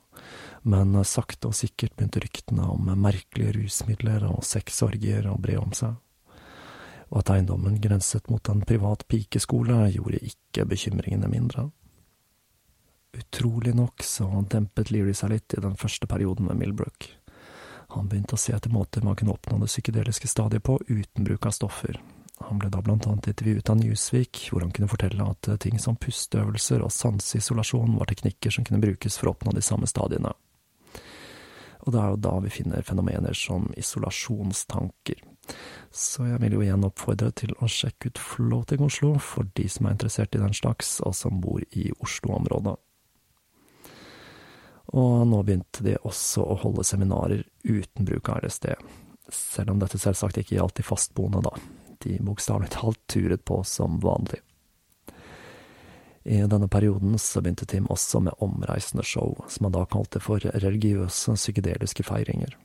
[0.66, 6.00] men sakte og sikkert begynte ryktene om merkelige rusmidler og sexorgier å bre om seg
[7.14, 11.68] og at eiendommen grenset mot en privat pikeskole, gjorde ikke bekymringene mindre.
[13.14, 17.12] Utrolig nok så dempet Leary seg litt i den første perioden med Millbrook.
[17.94, 21.46] Han begynte å se etter måter man kunne oppnå det psykedeliske stadiet på uten bruk
[21.46, 22.00] av stoffer.
[22.48, 26.00] Han ble da blant annet intervjuet av Newsweek, hvor han kunne fortelle at ting som
[26.02, 30.34] pusteøvelser og sanseisolasjon var teknikker som kunne brukes for å oppnå de samme stadiene.
[31.84, 35.20] Og det er jo da vi finner fenomener som isolasjonstanker.
[35.92, 39.88] Så jeg vil jo igjen oppfordre til å sjekke ut Floating Oslo for de som
[39.88, 42.78] er interessert i den slags, og som bor i Oslo-området.
[44.94, 48.72] Og nå begynte de også å holde seminarer uten bruk av RSD,
[49.34, 51.54] selv om dette selvsagt ikke gjaldt de fastboende, da.
[52.04, 54.42] De bokstavelig talt turet på som vanlig.
[56.24, 60.40] I denne perioden så begynte Tim også med omreisende show, som han da kalte for
[60.40, 62.56] religiøse psykedeliske feiringer,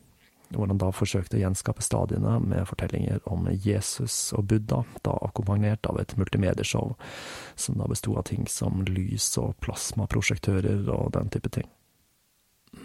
[0.54, 5.90] hvor han da forsøkte å gjenskape stadiene med fortellinger om Jesus og Buddha, da akkompagnert
[5.90, 6.94] av et multimedieshow,
[7.58, 11.66] som da besto av ting som lys og plasmaprosjektører og den type ting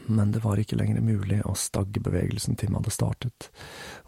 [0.05, 3.49] men det var ikke lenger mulig å stagge bevegelsen Tim hadde startet,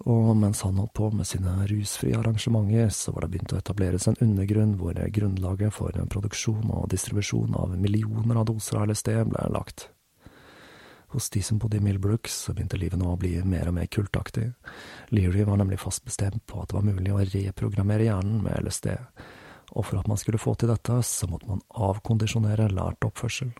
[0.06, 4.08] og mens han holdt på med sine rusfrie arrangementer, så var det begynt å etableres
[4.12, 9.50] en undergrunn hvor grunnlaget for produksjon og distribusjon av millioner av doser av LSD ble
[9.56, 9.90] lagt.
[11.16, 13.88] Hos de som bodde i Millbrook, så begynte livet nå å bli mer og mer
[13.88, 14.50] kultaktig.
[15.16, 18.90] Leary var nemlig fast bestemt på at det var mulig å reprogrammere hjernen med LSD,
[19.80, 23.54] og for at man skulle få til dette, så måtte man avkondisjonere lært oppførsel.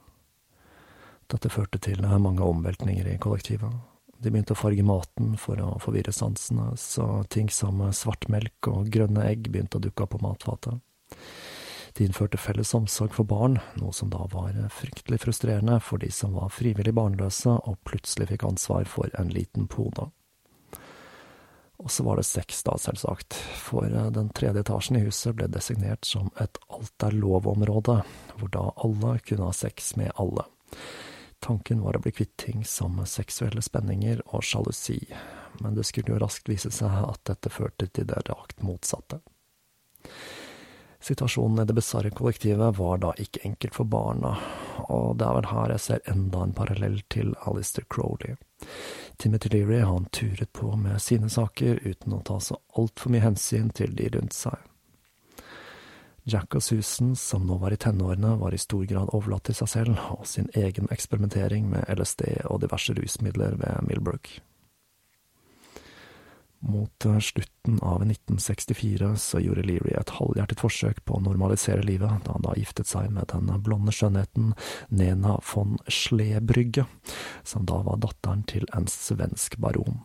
[1.32, 3.74] Dette førte til mange omveltninger i kollektivet.
[4.22, 9.26] De begynte å farge maten for å forvirre sansene, så ting som svartmelk og grønne
[9.28, 10.80] egg begynte å dukke opp på matfatet.
[11.96, 16.36] De innførte felles omsorg for barn, noe som da var fryktelig frustrerende for de som
[16.36, 20.10] var frivillig barnløse og plutselig fikk ansvar for en liten pode.
[21.80, 26.08] Og så var det sex, da, selvsagt, for den tredje etasjen i huset ble designert
[26.08, 27.98] som et alt er lov-område,
[28.40, 30.48] hvor da alle kunne ha sex med alle.
[31.46, 34.98] Tanken var å bli kvitt ting som seksuelle spenninger og sjalusi,
[35.62, 39.20] men det skulle jo raskt vise seg at dette førte til det rakt motsatte.
[41.06, 44.34] Situasjonen i det bisarre kollektivet var da ikke enkelt for barna,
[44.90, 48.40] og det er vel her jeg ser enda en parallell til Alistair Crowley.
[49.22, 53.70] Timothy Leary han turet på med sine saker uten å ta så altfor mye hensyn
[53.70, 54.58] til de rundt seg.
[56.26, 59.70] Jack og Susan, som nå var i tenårene, var i stor grad overlatt til seg
[59.70, 64.32] selv og sin egen eksperimentering med LSD og diverse rusmidler ved Millbrook.
[66.66, 72.26] Mot eh, slutten av 1964 så gjorde Leary et halvhjertet forsøk på å normalisere livet,
[72.26, 74.56] da han da giftet seg med den blonde skjønnheten
[74.90, 76.88] Nena von Schlebrygge,
[77.46, 80.02] som da var datteren til en svensk baron.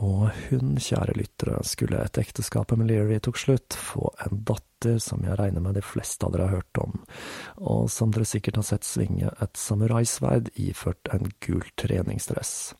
[0.00, 5.20] Og hun, kjære lyttere, skulle etter ekteskapet med Leary tok slutt, få en datter som
[5.26, 6.94] jeg regner med de fleste av dere har hørt om,
[7.60, 12.72] og som dere sikkert har sett svinge et samuraisverd iført en gul treningsdress.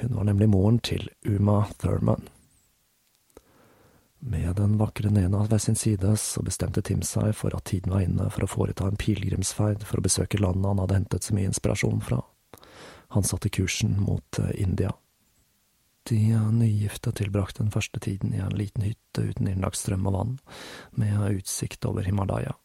[0.00, 2.30] Hun var nemlig moren til Uma Thurman.
[4.20, 8.04] Med den vakre Nena ved sin side, så bestemte Tim seg for at tiden var
[8.04, 11.48] inne for å foreta en pilegrimsferd for å besøke landet han hadde hentet så mye
[11.48, 12.20] inspirasjon fra.
[13.16, 14.92] Han satte kursen mot eh, India.
[16.08, 20.38] De nygifte tilbrakte den første tiden i en liten hytte uten innlagt strøm og vann,
[20.96, 22.56] med utsikt over Himalaya.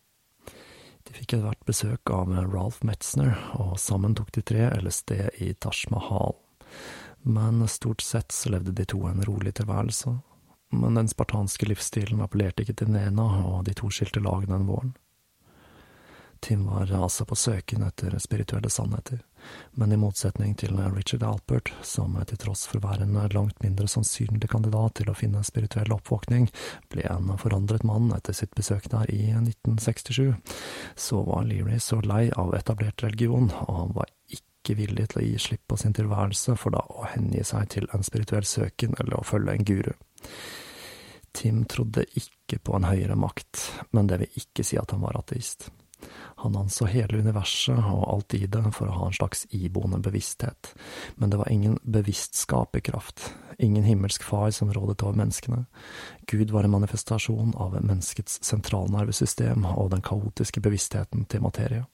[1.06, 5.12] De fikk ethvert hvert besøk av Ralph Metzner, og sammen tok de tre LSD
[5.44, 6.34] i Taj Mahal.
[7.22, 10.16] Men stort sett så levde de to en rolig tilværelse.
[10.74, 14.96] Men den spartanske livsstilen appellerte ikke til Nena, og de to skilte lag den våren.
[16.40, 19.22] Tim var altså på søken etter spirituelle sannheter,
[19.76, 23.88] men i motsetning til Richard Alpert, som til tross for å være en langt mindre
[23.92, 26.48] sannsynlig kandidat til å finne spirituell oppvåkning,
[26.92, 30.36] ble en forandret mann etter sitt besøk der i 1967,
[30.96, 35.26] så var Leary så lei av etablert religion, og han var ikke villig til å
[35.26, 39.20] gi slipp på sin tilværelse for da å hengi seg til en spirituell søken eller
[39.20, 39.94] å følge en guru.
[41.36, 43.60] Tim trodde ikke på en høyere makt,
[43.92, 45.68] men det vil ikke si at han var ateist.
[46.36, 50.74] Han anså hele universet og alt i det for å ha en slags iboende bevissthet,
[51.16, 55.64] men det var ingen bevisst skaperkraft, ingen himmelsk far som rådet over menneskene.
[56.28, 61.86] Gud var en manifestasjon av menneskets sentralnervesystem og den kaotiske bevisstheten til materie.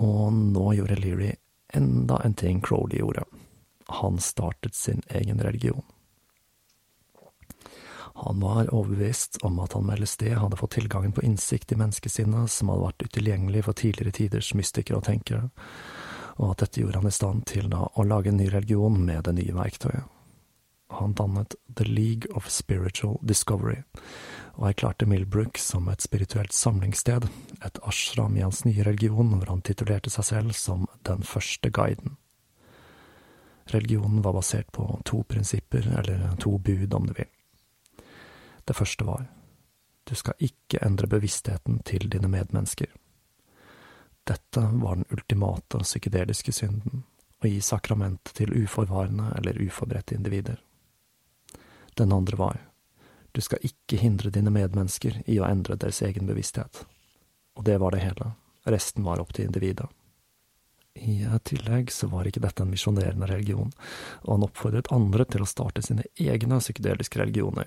[0.00, 1.34] Og nå gjorde Leary
[1.76, 3.28] enda en ting Crowley gjorde.
[4.00, 5.84] Han startet sin egen religion.
[8.14, 12.50] Han var overbevist om at han med LSD hadde fått tilgangen på innsikt i menneskesinnet
[12.50, 15.50] som hadde vært utilgjengelig for tidligere tiders mystikere og tenkere,
[16.36, 19.24] og at dette gjorde han i stand til da å lage en ny religion med
[19.28, 20.08] det nye verktøyet.
[20.90, 23.82] Han dannet The League of Spiritual Discovery,
[24.58, 27.28] og erklærte Millbrook som et spirituelt samlingssted,
[27.64, 32.16] et ashram i hans nye religion, hvor han titulerte seg selv som den første guiden.
[33.70, 37.30] Religionen var basert på to prinsipper, eller to bud, om du vil.
[38.70, 39.24] Det første var
[40.06, 42.86] du skal ikke endre bevisstheten til dine medmennesker.
[44.30, 47.02] Dette var den ultimate psykedeliske synden,
[47.42, 50.62] å gi sakramentet til uforvarende eller uforberedte individer.
[51.98, 52.62] Den andre var
[53.32, 56.84] du skal ikke hindre dine medmennesker i å endre deres egen bevissthet.
[57.58, 58.32] Og det var det hele.
[58.70, 59.90] Resten var opp til individet.
[60.94, 63.74] I tillegg så var ikke dette en misjonerende religion,
[64.22, 67.66] og han oppfordret andre til å starte sine egne psykedeliske religioner.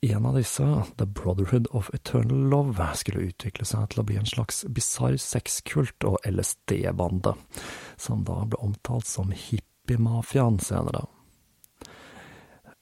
[0.00, 4.28] En av disse, The Brotherhood of Eternal Love, skulle utvikle seg til å bli en
[4.28, 7.32] slags bisarr sexkult og LSD-bande,
[7.96, 11.06] som da ble omtalt som hippiemafiaen senere.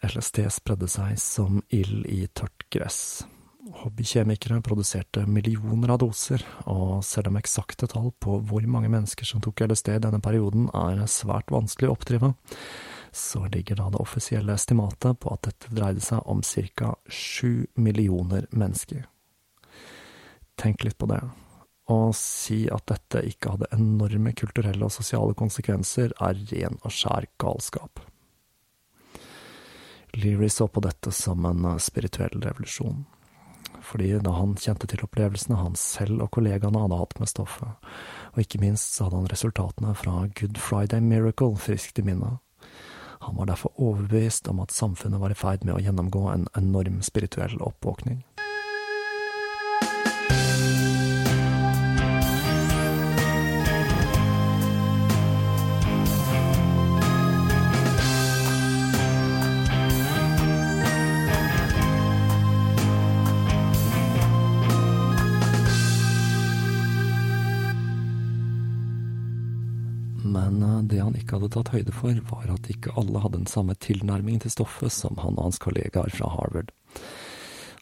[0.05, 3.23] LSD spredde seg som ild i tørt gress.
[3.85, 9.41] Hobbykjemikere produserte millioner av doser, og selv om eksakte tall på hvor mange mennesker som
[9.45, 12.35] tok LSD i denne perioden er svært vanskelig å oppdrive,
[13.17, 16.95] så ligger da det offisielle estimatet på at dette dreide seg om ca.
[17.09, 19.07] sju millioner mennesker.
[20.61, 21.23] Tenk litt på det.
[21.91, 27.27] Å si at dette ikke hadde enorme kulturelle og sosiale konsekvenser, er ren og skjær
[27.41, 28.01] galskap.
[30.15, 33.05] Leary så på dette som en eh, spirituell revolusjon.
[33.85, 37.91] Fordi da han kjente til opplevelsene han selv og kollegaene hadde hatt med stoffet,
[38.33, 42.39] og ikke minst så hadde han resultatene fra Good Friday Miracle friskt i minne.
[43.21, 47.03] Han var derfor overbevist om at samfunnet var i ferd med å gjennomgå en enorm
[47.03, 48.23] spirituell oppvåkning.
[71.25, 74.93] Ikke hadde tatt høyde for, var at ikke alle hadde den samme tilnærming til stoffet
[74.93, 76.71] som han og hans kollegaer fra Harvard.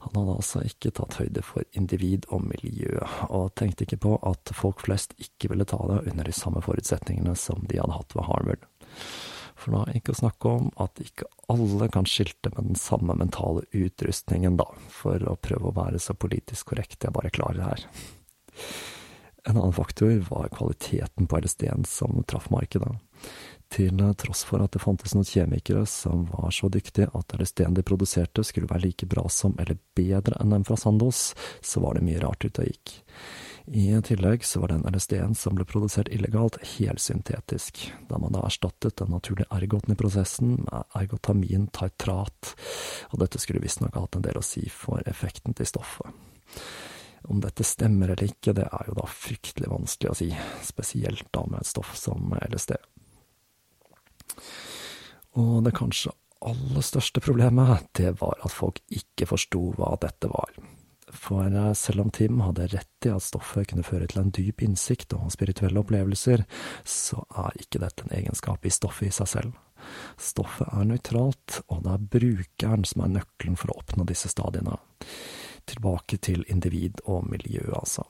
[0.03, 2.97] Han hadde altså ikke tatt høyde for individ og miljø,
[3.31, 7.37] og tenkte ikke på at folk flest ikke ville ta det under de samme forutsetningene
[7.39, 8.65] som de hadde hatt ved Harvard.
[9.59, 13.63] For da ikke å snakke om at ikke alle kan skilte med den samme mentale
[13.71, 17.87] utrustningen, da, for å prøve å være så politisk korrekt jeg bare klarer her.
[19.47, 22.91] En annen faktor var kvaliteten på LSD-en som traff markedet.
[23.73, 27.85] Til tross for at det fantes noen kjemikere som var så dyktige at LSD-en de
[27.87, 31.31] produserte skulle være like bra som eller bedre enn dem fra Sandos,
[31.65, 32.93] så var det mye rart ute og gikk.
[33.73, 38.99] I tillegg så var den LSD-en som ble produsert illegalt, helsyntetisk, da man da erstattet
[39.01, 42.53] den naturlige ergoten i prosessen med ergotamin tartrat,
[43.13, 46.11] og dette skulle visstnok hatt en del å si for effekten til stoffet.
[47.31, 50.33] Om dette stemmer eller ikke, det er jo da fryktelig vanskelig å si,
[50.67, 52.75] spesielt da med et stoff som LSD.
[55.41, 56.13] Og det kanskje
[56.43, 60.55] aller største problemet, det var at folk ikke forsto hva dette var.
[61.13, 65.13] For selv om Tim hadde rett i at stoffet kunne føre til en dyp innsikt
[65.17, 66.47] og spirituelle opplevelser,
[66.89, 69.61] så er ikke dette en egenskap i stoffet i seg selv.
[70.21, 74.79] Stoffet er nøytralt, og det er brukeren som er nøkkelen for å oppnå disse stadiene
[75.69, 78.03] tilbake til individ og miljø, altså.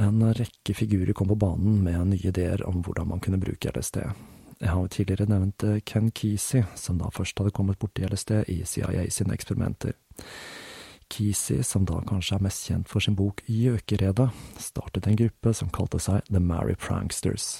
[0.00, 4.04] En rekke figurer kom på banen med nye ideer om hvordan man kunne bruke LSD.
[4.60, 8.42] Jeg har jo tidligere nevnt eh, Ken Kesey, som da først hadde kommet borti LSD
[8.52, 9.96] i CIA sine eksperimenter.
[11.10, 14.28] Kesey, som da kanskje er mest kjent for sin bok Gjøkeredet,
[14.62, 17.56] startet en gruppe som kalte seg The Mary Pranksters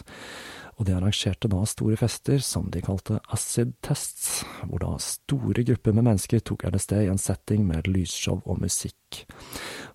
[0.80, 5.92] og de arrangerte da store fester som de kalte acid tests, hvor da store grupper
[5.92, 9.26] med mennesker tok LSD i en setting med lysshow og musikk.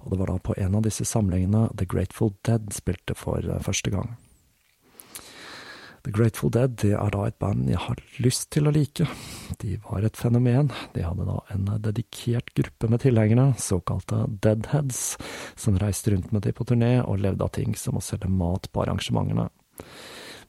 [0.06, 3.64] Og det var da på en av disse samlingene The Grateful Dead spilte for eh,
[3.66, 4.14] første gang.
[6.06, 9.08] The Grateful Dead det er da et band jeg har lyst til å like.
[9.62, 10.70] De var et fenomen.
[10.94, 15.16] De hadde da en dedikert gruppe med tilhengere, såkalte Deadheads,
[15.58, 18.70] som reiste rundt med dem på turné og levde av ting som å selge mat
[18.72, 19.50] på arrangementene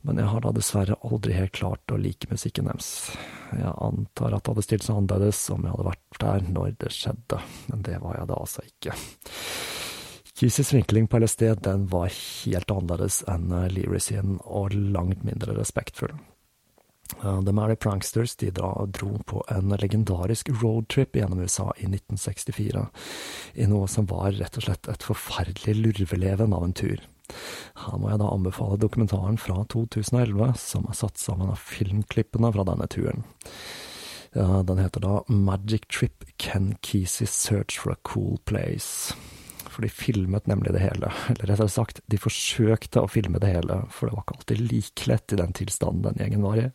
[0.07, 2.90] men jeg har da dessverre aldri helt klart å like musikken deres.
[3.50, 6.92] Jeg antar at det hadde stilt seg annerledes om jeg hadde vært der når det
[6.94, 7.40] skjedde,
[7.72, 8.94] men det var jeg da altså ikke.
[10.37, 16.12] Keysys vinkling på LSD den var helt annerledes enn Leary sin, og langt mindre respektfull.
[17.22, 22.82] The Mary Pranksters de dro på en legendarisk roadtrip gjennom USA i 1964,
[23.55, 27.01] i noe som var rett og slett et forferdelig lurveleven av en tur.
[27.87, 32.66] Her må jeg da anbefale dokumentaren fra 2011, som er satt sammen av filmklippene fra
[32.68, 33.24] denne turen.
[34.37, 39.14] Den heter da Magic Trip Ken Kesey Search for a Cool Place.
[39.77, 43.83] For de filmet nemlig det hele, eller rettere sagt, de forsøkte å filme det hele,
[43.93, 46.70] for det var ikke alltid like lett i den tilstanden den gjengen var i.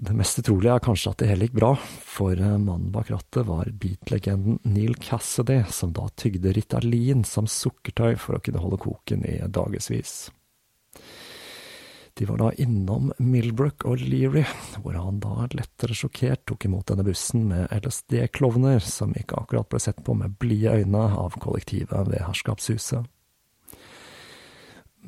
[0.00, 1.70] Det mest utrolige er kanskje at det hele gikk bra,
[2.04, 8.36] for mannen bak rattet var beat-legenden Neil Cassidy, som da tygde Ritalin som sukkertøy for
[8.36, 10.30] å kunne holde koken i dagevis.
[12.14, 14.42] De var da innom Milbrook og Leary,
[14.82, 19.80] hvor han da lettere sjokkert tok imot denne bussen med LSD-klovner, som ikke akkurat ble
[19.82, 23.08] sett på med blide øyne av kollektivet ved Herskapshuset.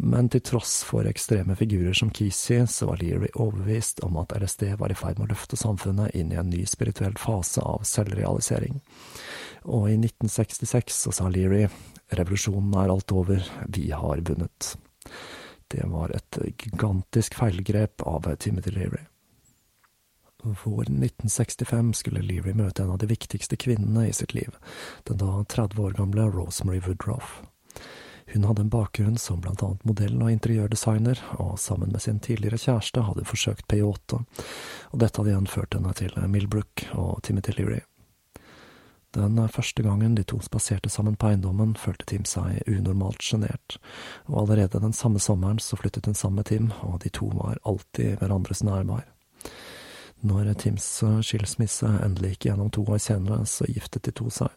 [0.00, 4.70] Men til tross for ekstreme figurer som Kesey, så var Leary overbevist om at LSD
[4.80, 8.80] var i ferd med å løfte samfunnet inn i en ny spirituell fase av selvrealisering.
[9.68, 11.66] Og i 1966 så sa Leary
[12.16, 14.72] revolusjonen er alt over, vi har vunnet.
[15.72, 19.06] Det var et gigantisk feilgrep av Timothy Leary.
[20.42, 24.58] Våren 1965 skulle Leary møte en av de viktigste kvinnene i sitt liv,
[25.08, 27.38] den da 30 år gamle Rosemary Woodroff.
[28.32, 32.60] Hun hadde en bakgrunn som blant annet modell og interiørdesigner, og sammen med sin tidligere
[32.60, 34.20] kjæreste hadde forsøkt P8,
[34.90, 37.80] og dette hadde igjen ført henne til Millbrook og Timothy Leary.
[39.12, 43.76] Den første gangen de to spaserte sammen på eiendommen, følte Tim seg unormalt sjenert,
[44.24, 47.60] og allerede den samme sommeren så flyttet hun sammen med Tim, og de to var
[47.68, 49.04] alltid hverandres nærvær.
[50.22, 50.86] Når Tims
[51.26, 54.48] skilsmisse endelig gikk gjennom to år senere, så giftet de to seg.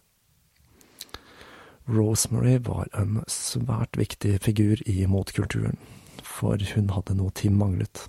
[1.89, 5.77] Rosemary var en svært viktig figur i motkulturen,
[6.23, 8.07] for hun hadde noe Tim manglet,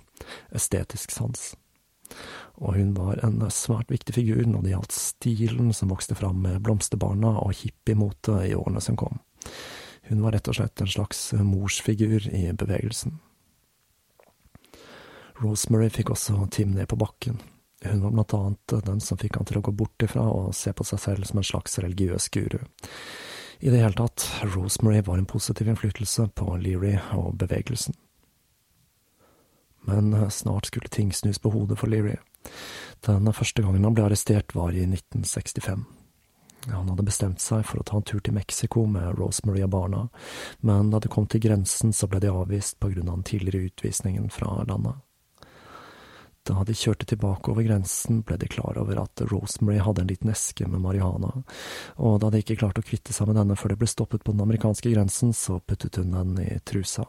[0.55, 1.51] estetisk sans.
[2.57, 6.61] Og hun var en svært viktig figur når det gjaldt stilen som vokste fram med
[6.65, 9.19] Blomsterbarna og hippiemotet i årene som kom.
[10.07, 13.19] Hun var rett og slett en slags morsfigur i bevegelsen.
[15.37, 17.37] Rosemary fikk også Tim ned på bakken.
[17.85, 20.73] Hun var blant annet den som fikk han til å gå bort ifra og se
[20.73, 22.63] på seg selv som en slags religiøs guru.
[23.59, 27.93] I det hele tatt, Rosemary var en positiv innflytelse på Leary og bevegelsen.
[29.87, 32.17] Men eh, snart skulle ting snus på hodet for Leary.
[33.05, 35.85] Den første gangen han ble arrestert, var i 1965.
[36.67, 40.07] Han hadde bestemt seg for å ta en tur til Mexico med Rosemary og barna,
[40.59, 43.69] men da de kom til grensen, så ble de avvist på grunn av den tidligere
[43.69, 44.99] utvisningen fra landet.
[46.47, 50.31] Da de kjørte tilbake over grensen, ble de klar over at Rosemary hadde en liten
[50.31, 51.33] eske med marihuana,
[51.99, 54.35] og da de ikke klarte å kvitte seg med denne før de ble stoppet på
[54.35, 57.07] den amerikanske grensen, så puttet hun den i trusa.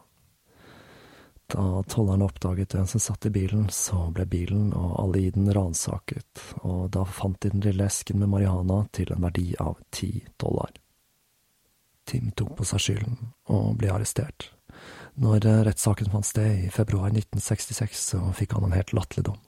[1.49, 5.49] Da tollerne oppdaget hvem som satt i bilen, så ble bilen og alle i den
[5.53, 10.11] ransaket, og da fant de den lille esken med marihuana til en verdi av ti
[10.37, 10.69] dollar.
[12.05, 13.17] Tim tok på seg skylden
[13.53, 14.51] og ble arrestert.
[15.19, 19.41] Når eh, rettssaken fant sted i februar 1966, så fikk han en helt latterlig dom.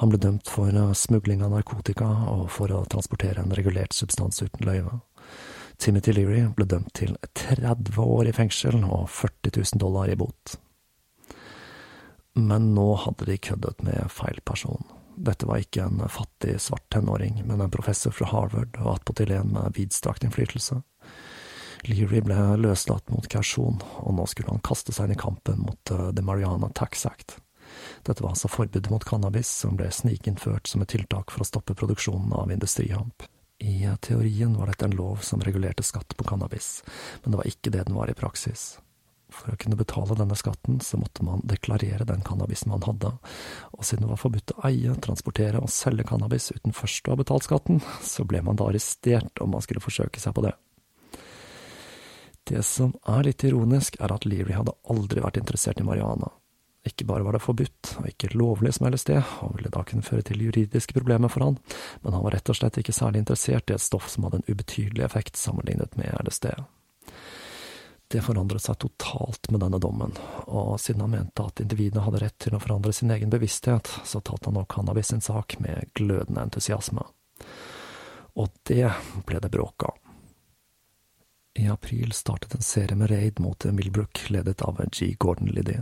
[0.00, 4.42] Han ble dømt for eh, smugling av narkotika og for å transportere en regulert substans
[4.42, 4.98] uten løyve.
[5.76, 10.56] Timothy Leary ble dømt til 30 år i fengsel og 40 000 dollar i bot.
[12.34, 14.84] Men nå hadde de køddet med feil person.
[15.16, 19.52] Dette var ikke en fattig, svart tenåring, men en professor fra Harvard og attpåtil en
[19.52, 20.80] med vidstrakt innflytelse.
[21.84, 25.92] Leary ble løslatt mot kausjon, og nå skulle han kaste seg inn i kampen mot
[25.92, 27.36] uh, The Mariana Tax Act.
[28.06, 31.76] Dette var altså forbudet mot cannabis, som ble snikinnført som et tiltak for å stoppe
[31.78, 33.26] produksjonen av industrihamp.
[33.62, 36.80] I teorien var dette en lov som regulerte skatt på cannabis,
[37.22, 38.72] men det var ikke det den var i praksis.
[39.32, 43.14] For å kunne betale denne skatten, så måtte man deklarere den cannabisen man hadde,
[43.72, 47.22] og siden det var forbudt å eie, transportere og selge cannabis uten først å ha
[47.22, 50.52] betalt skatten, så ble man da arrestert om man skulle forsøke seg på det.
[52.48, 56.32] Det som er litt ironisk, er at Leary hadde aldri vært interessert i marihuana.
[56.82, 59.14] Ikke bare var det forbudt, og ikke lovlig som LSD,
[59.46, 61.58] og ville da kunne føre til juridiske problemer for han,
[62.02, 64.48] men han var rett og slett ikke særlig interessert i et stoff som hadde en
[64.50, 66.50] ubetydelig effekt sammenlignet med LSD.
[68.12, 70.12] Det forandret seg totalt med denne dommen,
[70.44, 74.20] og siden han mente at individet hadde rett til å forandre sin egen bevissthet, så
[74.20, 77.06] tatt han nok cannabis sin sak med glødende entusiasme.
[78.36, 78.90] Og det
[79.24, 79.96] ble det bråk av.
[81.56, 85.14] I april startet en serie med raid mot Millbrook, ledet av G.
[85.18, 85.78] Gordon Liddy,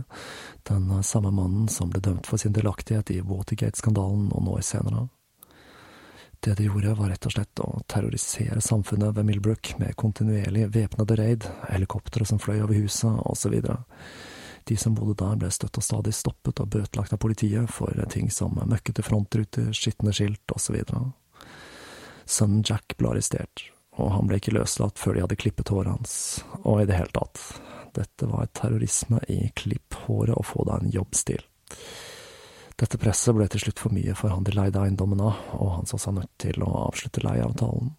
[0.67, 5.09] den samme mannen som ble dømt for sin delaktighet i Watergate-skandalen noen år senere.
[6.43, 11.17] Det de gjorde, var rett og slett å terrorisere samfunnet ved Millbrook med kontinuerlig væpnede
[11.19, 13.59] raid, helikoptre som fløy over huset, osv.
[14.65, 18.33] De som bodde der, ble støtt og stadig stoppet og bøtelagt av politiet for ting
[18.33, 20.79] som møkkete frontruter, skitne skilt osv.
[22.25, 23.67] Sønnen Jack ble arrestert,
[24.01, 26.15] og han ble ikke løslatt før de hadde klippet håret hans,
[26.63, 27.43] og i det hele tatt,
[27.93, 31.45] dette var terrorisme i klipp håret og få deg en jobbstil.
[32.81, 35.89] Dette presset ble til slutt for mye for han de leide eiendommen av, og han
[35.89, 37.91] så seg nødt til å avslutte leieavtalen.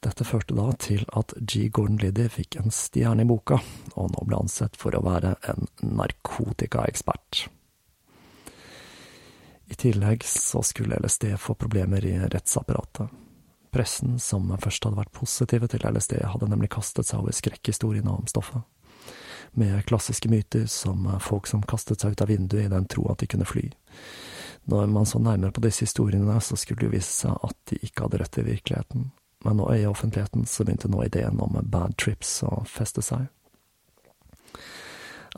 [0.00, 1.66] Dette førte da til at G.
[1.74, 3.58] Gordon Liddy fikk en stjerne i boka,
[3.98, 7.48] og nå ble ansett for å være en narkotikaekspert.
[9.68, 13.10] I tillegg så skulle LSD få problemer i rettsapparatet.
[13.74, 18.30] Pressen, som først hadde vært positive til LSD, hadde nemlig kastet seg over skrekkhistoriene om
[18.30, 18.64] stoffet.
[19.52, 23.22] Med klassiske myter som folk som kastet seg ut av vinduet i den tro at
[23.22, 23.68] de kunne fly.
[24.68, 27.78] Når man så nærmere på disse historiene, så skulle det jo vise seg at de
[27.80, 29.10] ikke hadde rett i virkeligheten,
[29.46, 33.30] men nå i offentligheten så begynte nå ideen om bad trips å feste seg.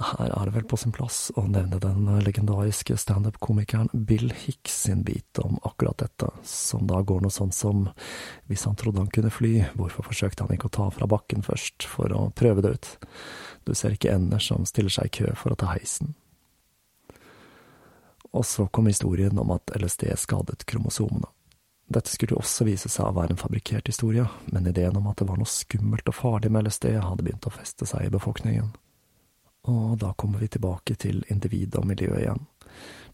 [0.00, 5.02] Her er det vel på sin plass å nevne den legendariske standup-komikeren Bill Hicks sin
[5.04, 7.88] bit om akkurat dette, som da går noe sånn som
[8.48, 11.84] hvis han trodde han kunne fly, hvorfor forsøkte han ikke å ta fra bakken først,
[11.90, 12.90] for å prøve det ut?
[13.64, 16.14] Du ser ikke ender som stiller seg i kø for å ta heisen.
[18.30, 21.26] Og så kom historien om at LSD skadet kromosomene.
[21.90, 24.22] Dette skulle også vise seg å være en fabrikkert historie,
[24.54, 27.54] men ideen om at det var noe skummelt og farlig med LSD hadde begynt å
[27.54, 28.68] feste seg i befolkningen.
[29.70, 32.46] Og da kommer vi tilbake til individ og miljø igjen.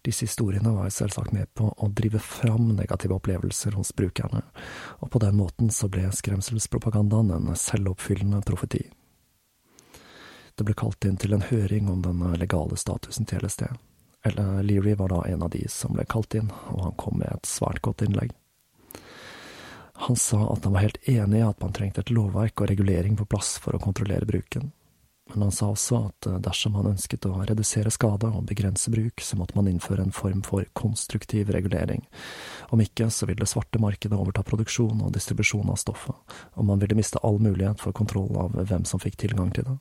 [0.04, 4.44] Disse historiene var selvsagt med på å drive fram negative opplevelser hos brukerne,
[5.00, 8.84] og på den måten så ble skremselspropagandaen en selvoppfyllende profeti.
[10.56, 13.68] Det ble kalt inn til en høring om den legale statusen til LSD.
[14.66, 17.46] Leary var da en av de som ble kalt inn, og han kom med et
[17.46, 18.32] svært godt innlegg.
[20.06, 23.14] Han sa at han var helt enig i at man trengte et lovverk og regulering
[23.16, 24.72] på plass for å kontrollere bruken,
[25.32, 29.22] men han sa også at eh, dersom han ønsket å redusere skade og begrense bruk,
[29.22, 32.04] så måtte man innføre en form for konstruktiv regulering.
[32.70, 36.82] Om ikke, så ville det svarte markedet overta produksjon og distribusjon av stoffet, og man
[36.82, 39.76] ville miste all mulighet for kontroll av hvem som fikk tilgang til det.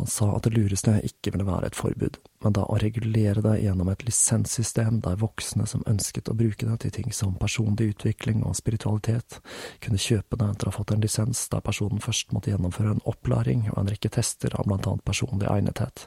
[0.00, 3.58] Han sa at det lureste ikke ville være et forbud, men da å regulere det
[3.60, 8.40] gjennom et lisenssystem der voksne som ønsket å bruke det til ting som personlig utvikling
[8.48, 9.36] og spiritualitet,
[9.84, 13.04] kunne kjøpe det etter å ha fått en lisens der personen først måtte gjennomføre en
[13.12, 16.06] opplæring og en rekke tester av blant annet personlig egnethet,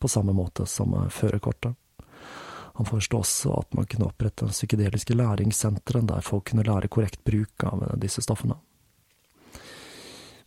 [0.00, 1.76] på samme måte som førerkortet.
[2.80, 7.68] Han foreslo også at man kunne opprette psykedeliske læringssentre der folk kunne lære korrekt bruk
[7.68, 8.56] av disse stoffene.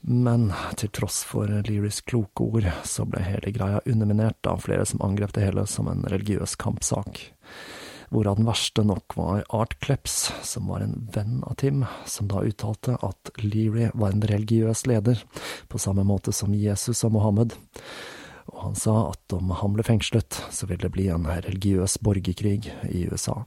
[0.08, 5.01] Men til tross for Learys kloke ord, så ble hele greia underminert av flere som
[5.01, 7.24] angrep det hele som en religiøs kampsak.
[8.14, 12.43] Hvorav den verste nok var Art Kleps, som var en venn av Tim, som da
[12.45, 15.26] uttalte at Leary var en religiøs leder,
[15.74, 17.58] på samme måte som Jesus og Mohammed.
[18.53, 22.70] Og han sa at om han ble fengslet, så ville det bli en religiøs borgerkrig
[22.93, 23.41] i USA.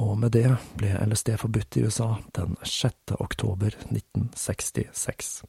[0.00, 0.48] Og med det
[0.80, 3.12] ble LSD forbudt i USA den 6.
[3.20, 5.42] oktober 1966.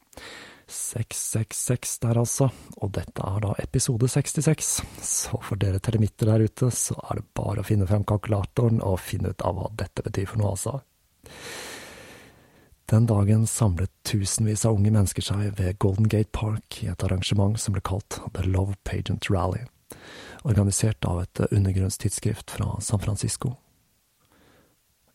[0.72, 4.70] 666 der, altså, og dette er da episode 66,
[5.04, 8.99] så for dere teremitter der ute, så er det bare å finne frem kalkulatoren og
[9.04, 10.80] finne ut av hva dette betyr for noe, altså.
[12.91, 17.60] Den dagen samlet tusenvis av unge mennesker seg ved Golden Gate Park i et arrangement
[17.60, 19.64] som ble kalt The Love Pageant Rally,
[20.43, 23.56] organisert av et undergrunnstidsskrift fra San Francisco.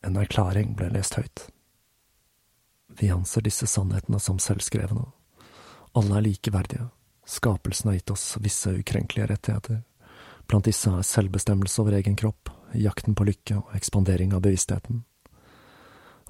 [0.07, 1.49] En erklæring ble lest høyt.
[3.01, 5.09] Vi anser disse sannhetene som selvskrevne.
[5.99, 6.87] Alle er likeverdige.
[7.27, 9.83] Skapelsen har gitt oss visse ukrenkelige rettigheter.
[10.47, 15.03] Blant disse er selvbestemmelse over egen kropp, jakten på lykke og ekspandering av bevisstheten.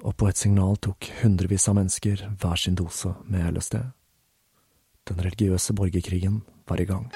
[0.01, 3.77] Og på et signal tok hundrevis av mennesker hver sin dose med LSD.
[5.07, 7.09] Den religiøse borgerkrigen var i gang.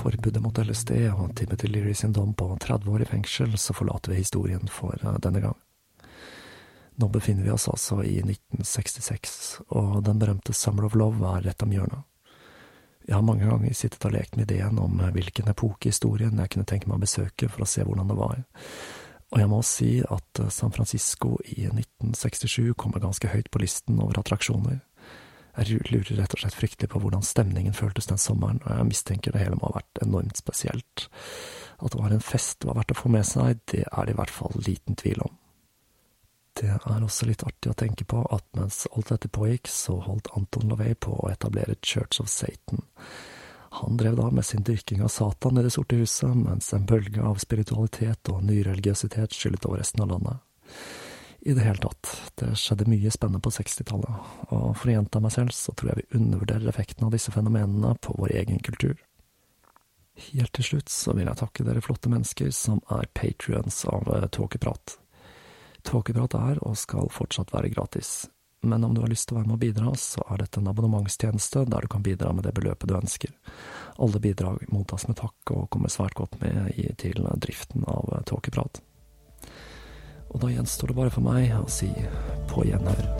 [0.00, 4.14] Forbudet mot LSD og Timothy Leary sin dom på 30 år i fengsel, så forlater
[4.14, 5.58] vi historien for eh, denne gang.
[7.00, 9.34] Nå befinner vi oss altså i 1966,
[9.68, 12.06] og den berømte Summer of Love er rett om hjørnet.
[13.08, 16.40] Jeg har mange ganger sittet og lekt med ideen om eh, hvilken epoke i historien
[16.40, 18.42] jeg kunne tenke meg å besøke for å se hvordan det var.
[19.30, 24.00] Og jeg må si at eh, San Francisco i 1967 kommer ganske høyt på listen
[24.02, 24.80] over attraksjoner.
[25.60, 29.34] Jeg lurer rett og slett fryktelig på hvordan stemningen føltes den sommeren, og jeg mistenker
[29.34, 31.08] det hele må ha vært enormt spesielt.
[31.80, 34.14] At det var en fest det var verdt å få med seg, det er det
[34.14, 35.36] i hvert fall liten tvil om.
[36.60, 40.32] Det er også litt artig å tenke på at mens alt dette pågikk, så holdt
[40.36, 42.82] Anton Lavey på å etablere Church of Satan.
[43.78, 47.22] Han drev da med sin dyrking av Satan i Det sorte huset, mens en bølge
[47.22, 50.42] av spiritualitet og nyreligiøsitet skyllet over resten av landet.
[51.40, 55.32] I det hele tatt, det skjedde mye spennende på 60-tallet, og for å gjenta meg
[55.32, 58.98] selv så tror jeg vi undervurderer effekten av disse fenomenene på vår egen kultur.
[60.20, 64.26] Helt til slutt så vil jeg takke dere flotte mennesker som er patrions av eh,
[64.28, 64.98] Tåkeprat.
[65.88, 68.28] Tåkeprat er og skal fortsatt være gratis,
[68.60, 70.68] men om du har lyst til å være med og bidra, så er dette en
[70.68, 73.32] abonnementstjeneste der du kan bidra med det beløpet du ønsker.
[73.96, 76.68] Alle bidrag mottas med takk og kommer svært godt med
[77.00, 78.84] til driften av eh, Tåkeprat.
[80.30, 81.90] Og da gjenstår det bare for meg å si
[82.50, 83.19] på gjenhør.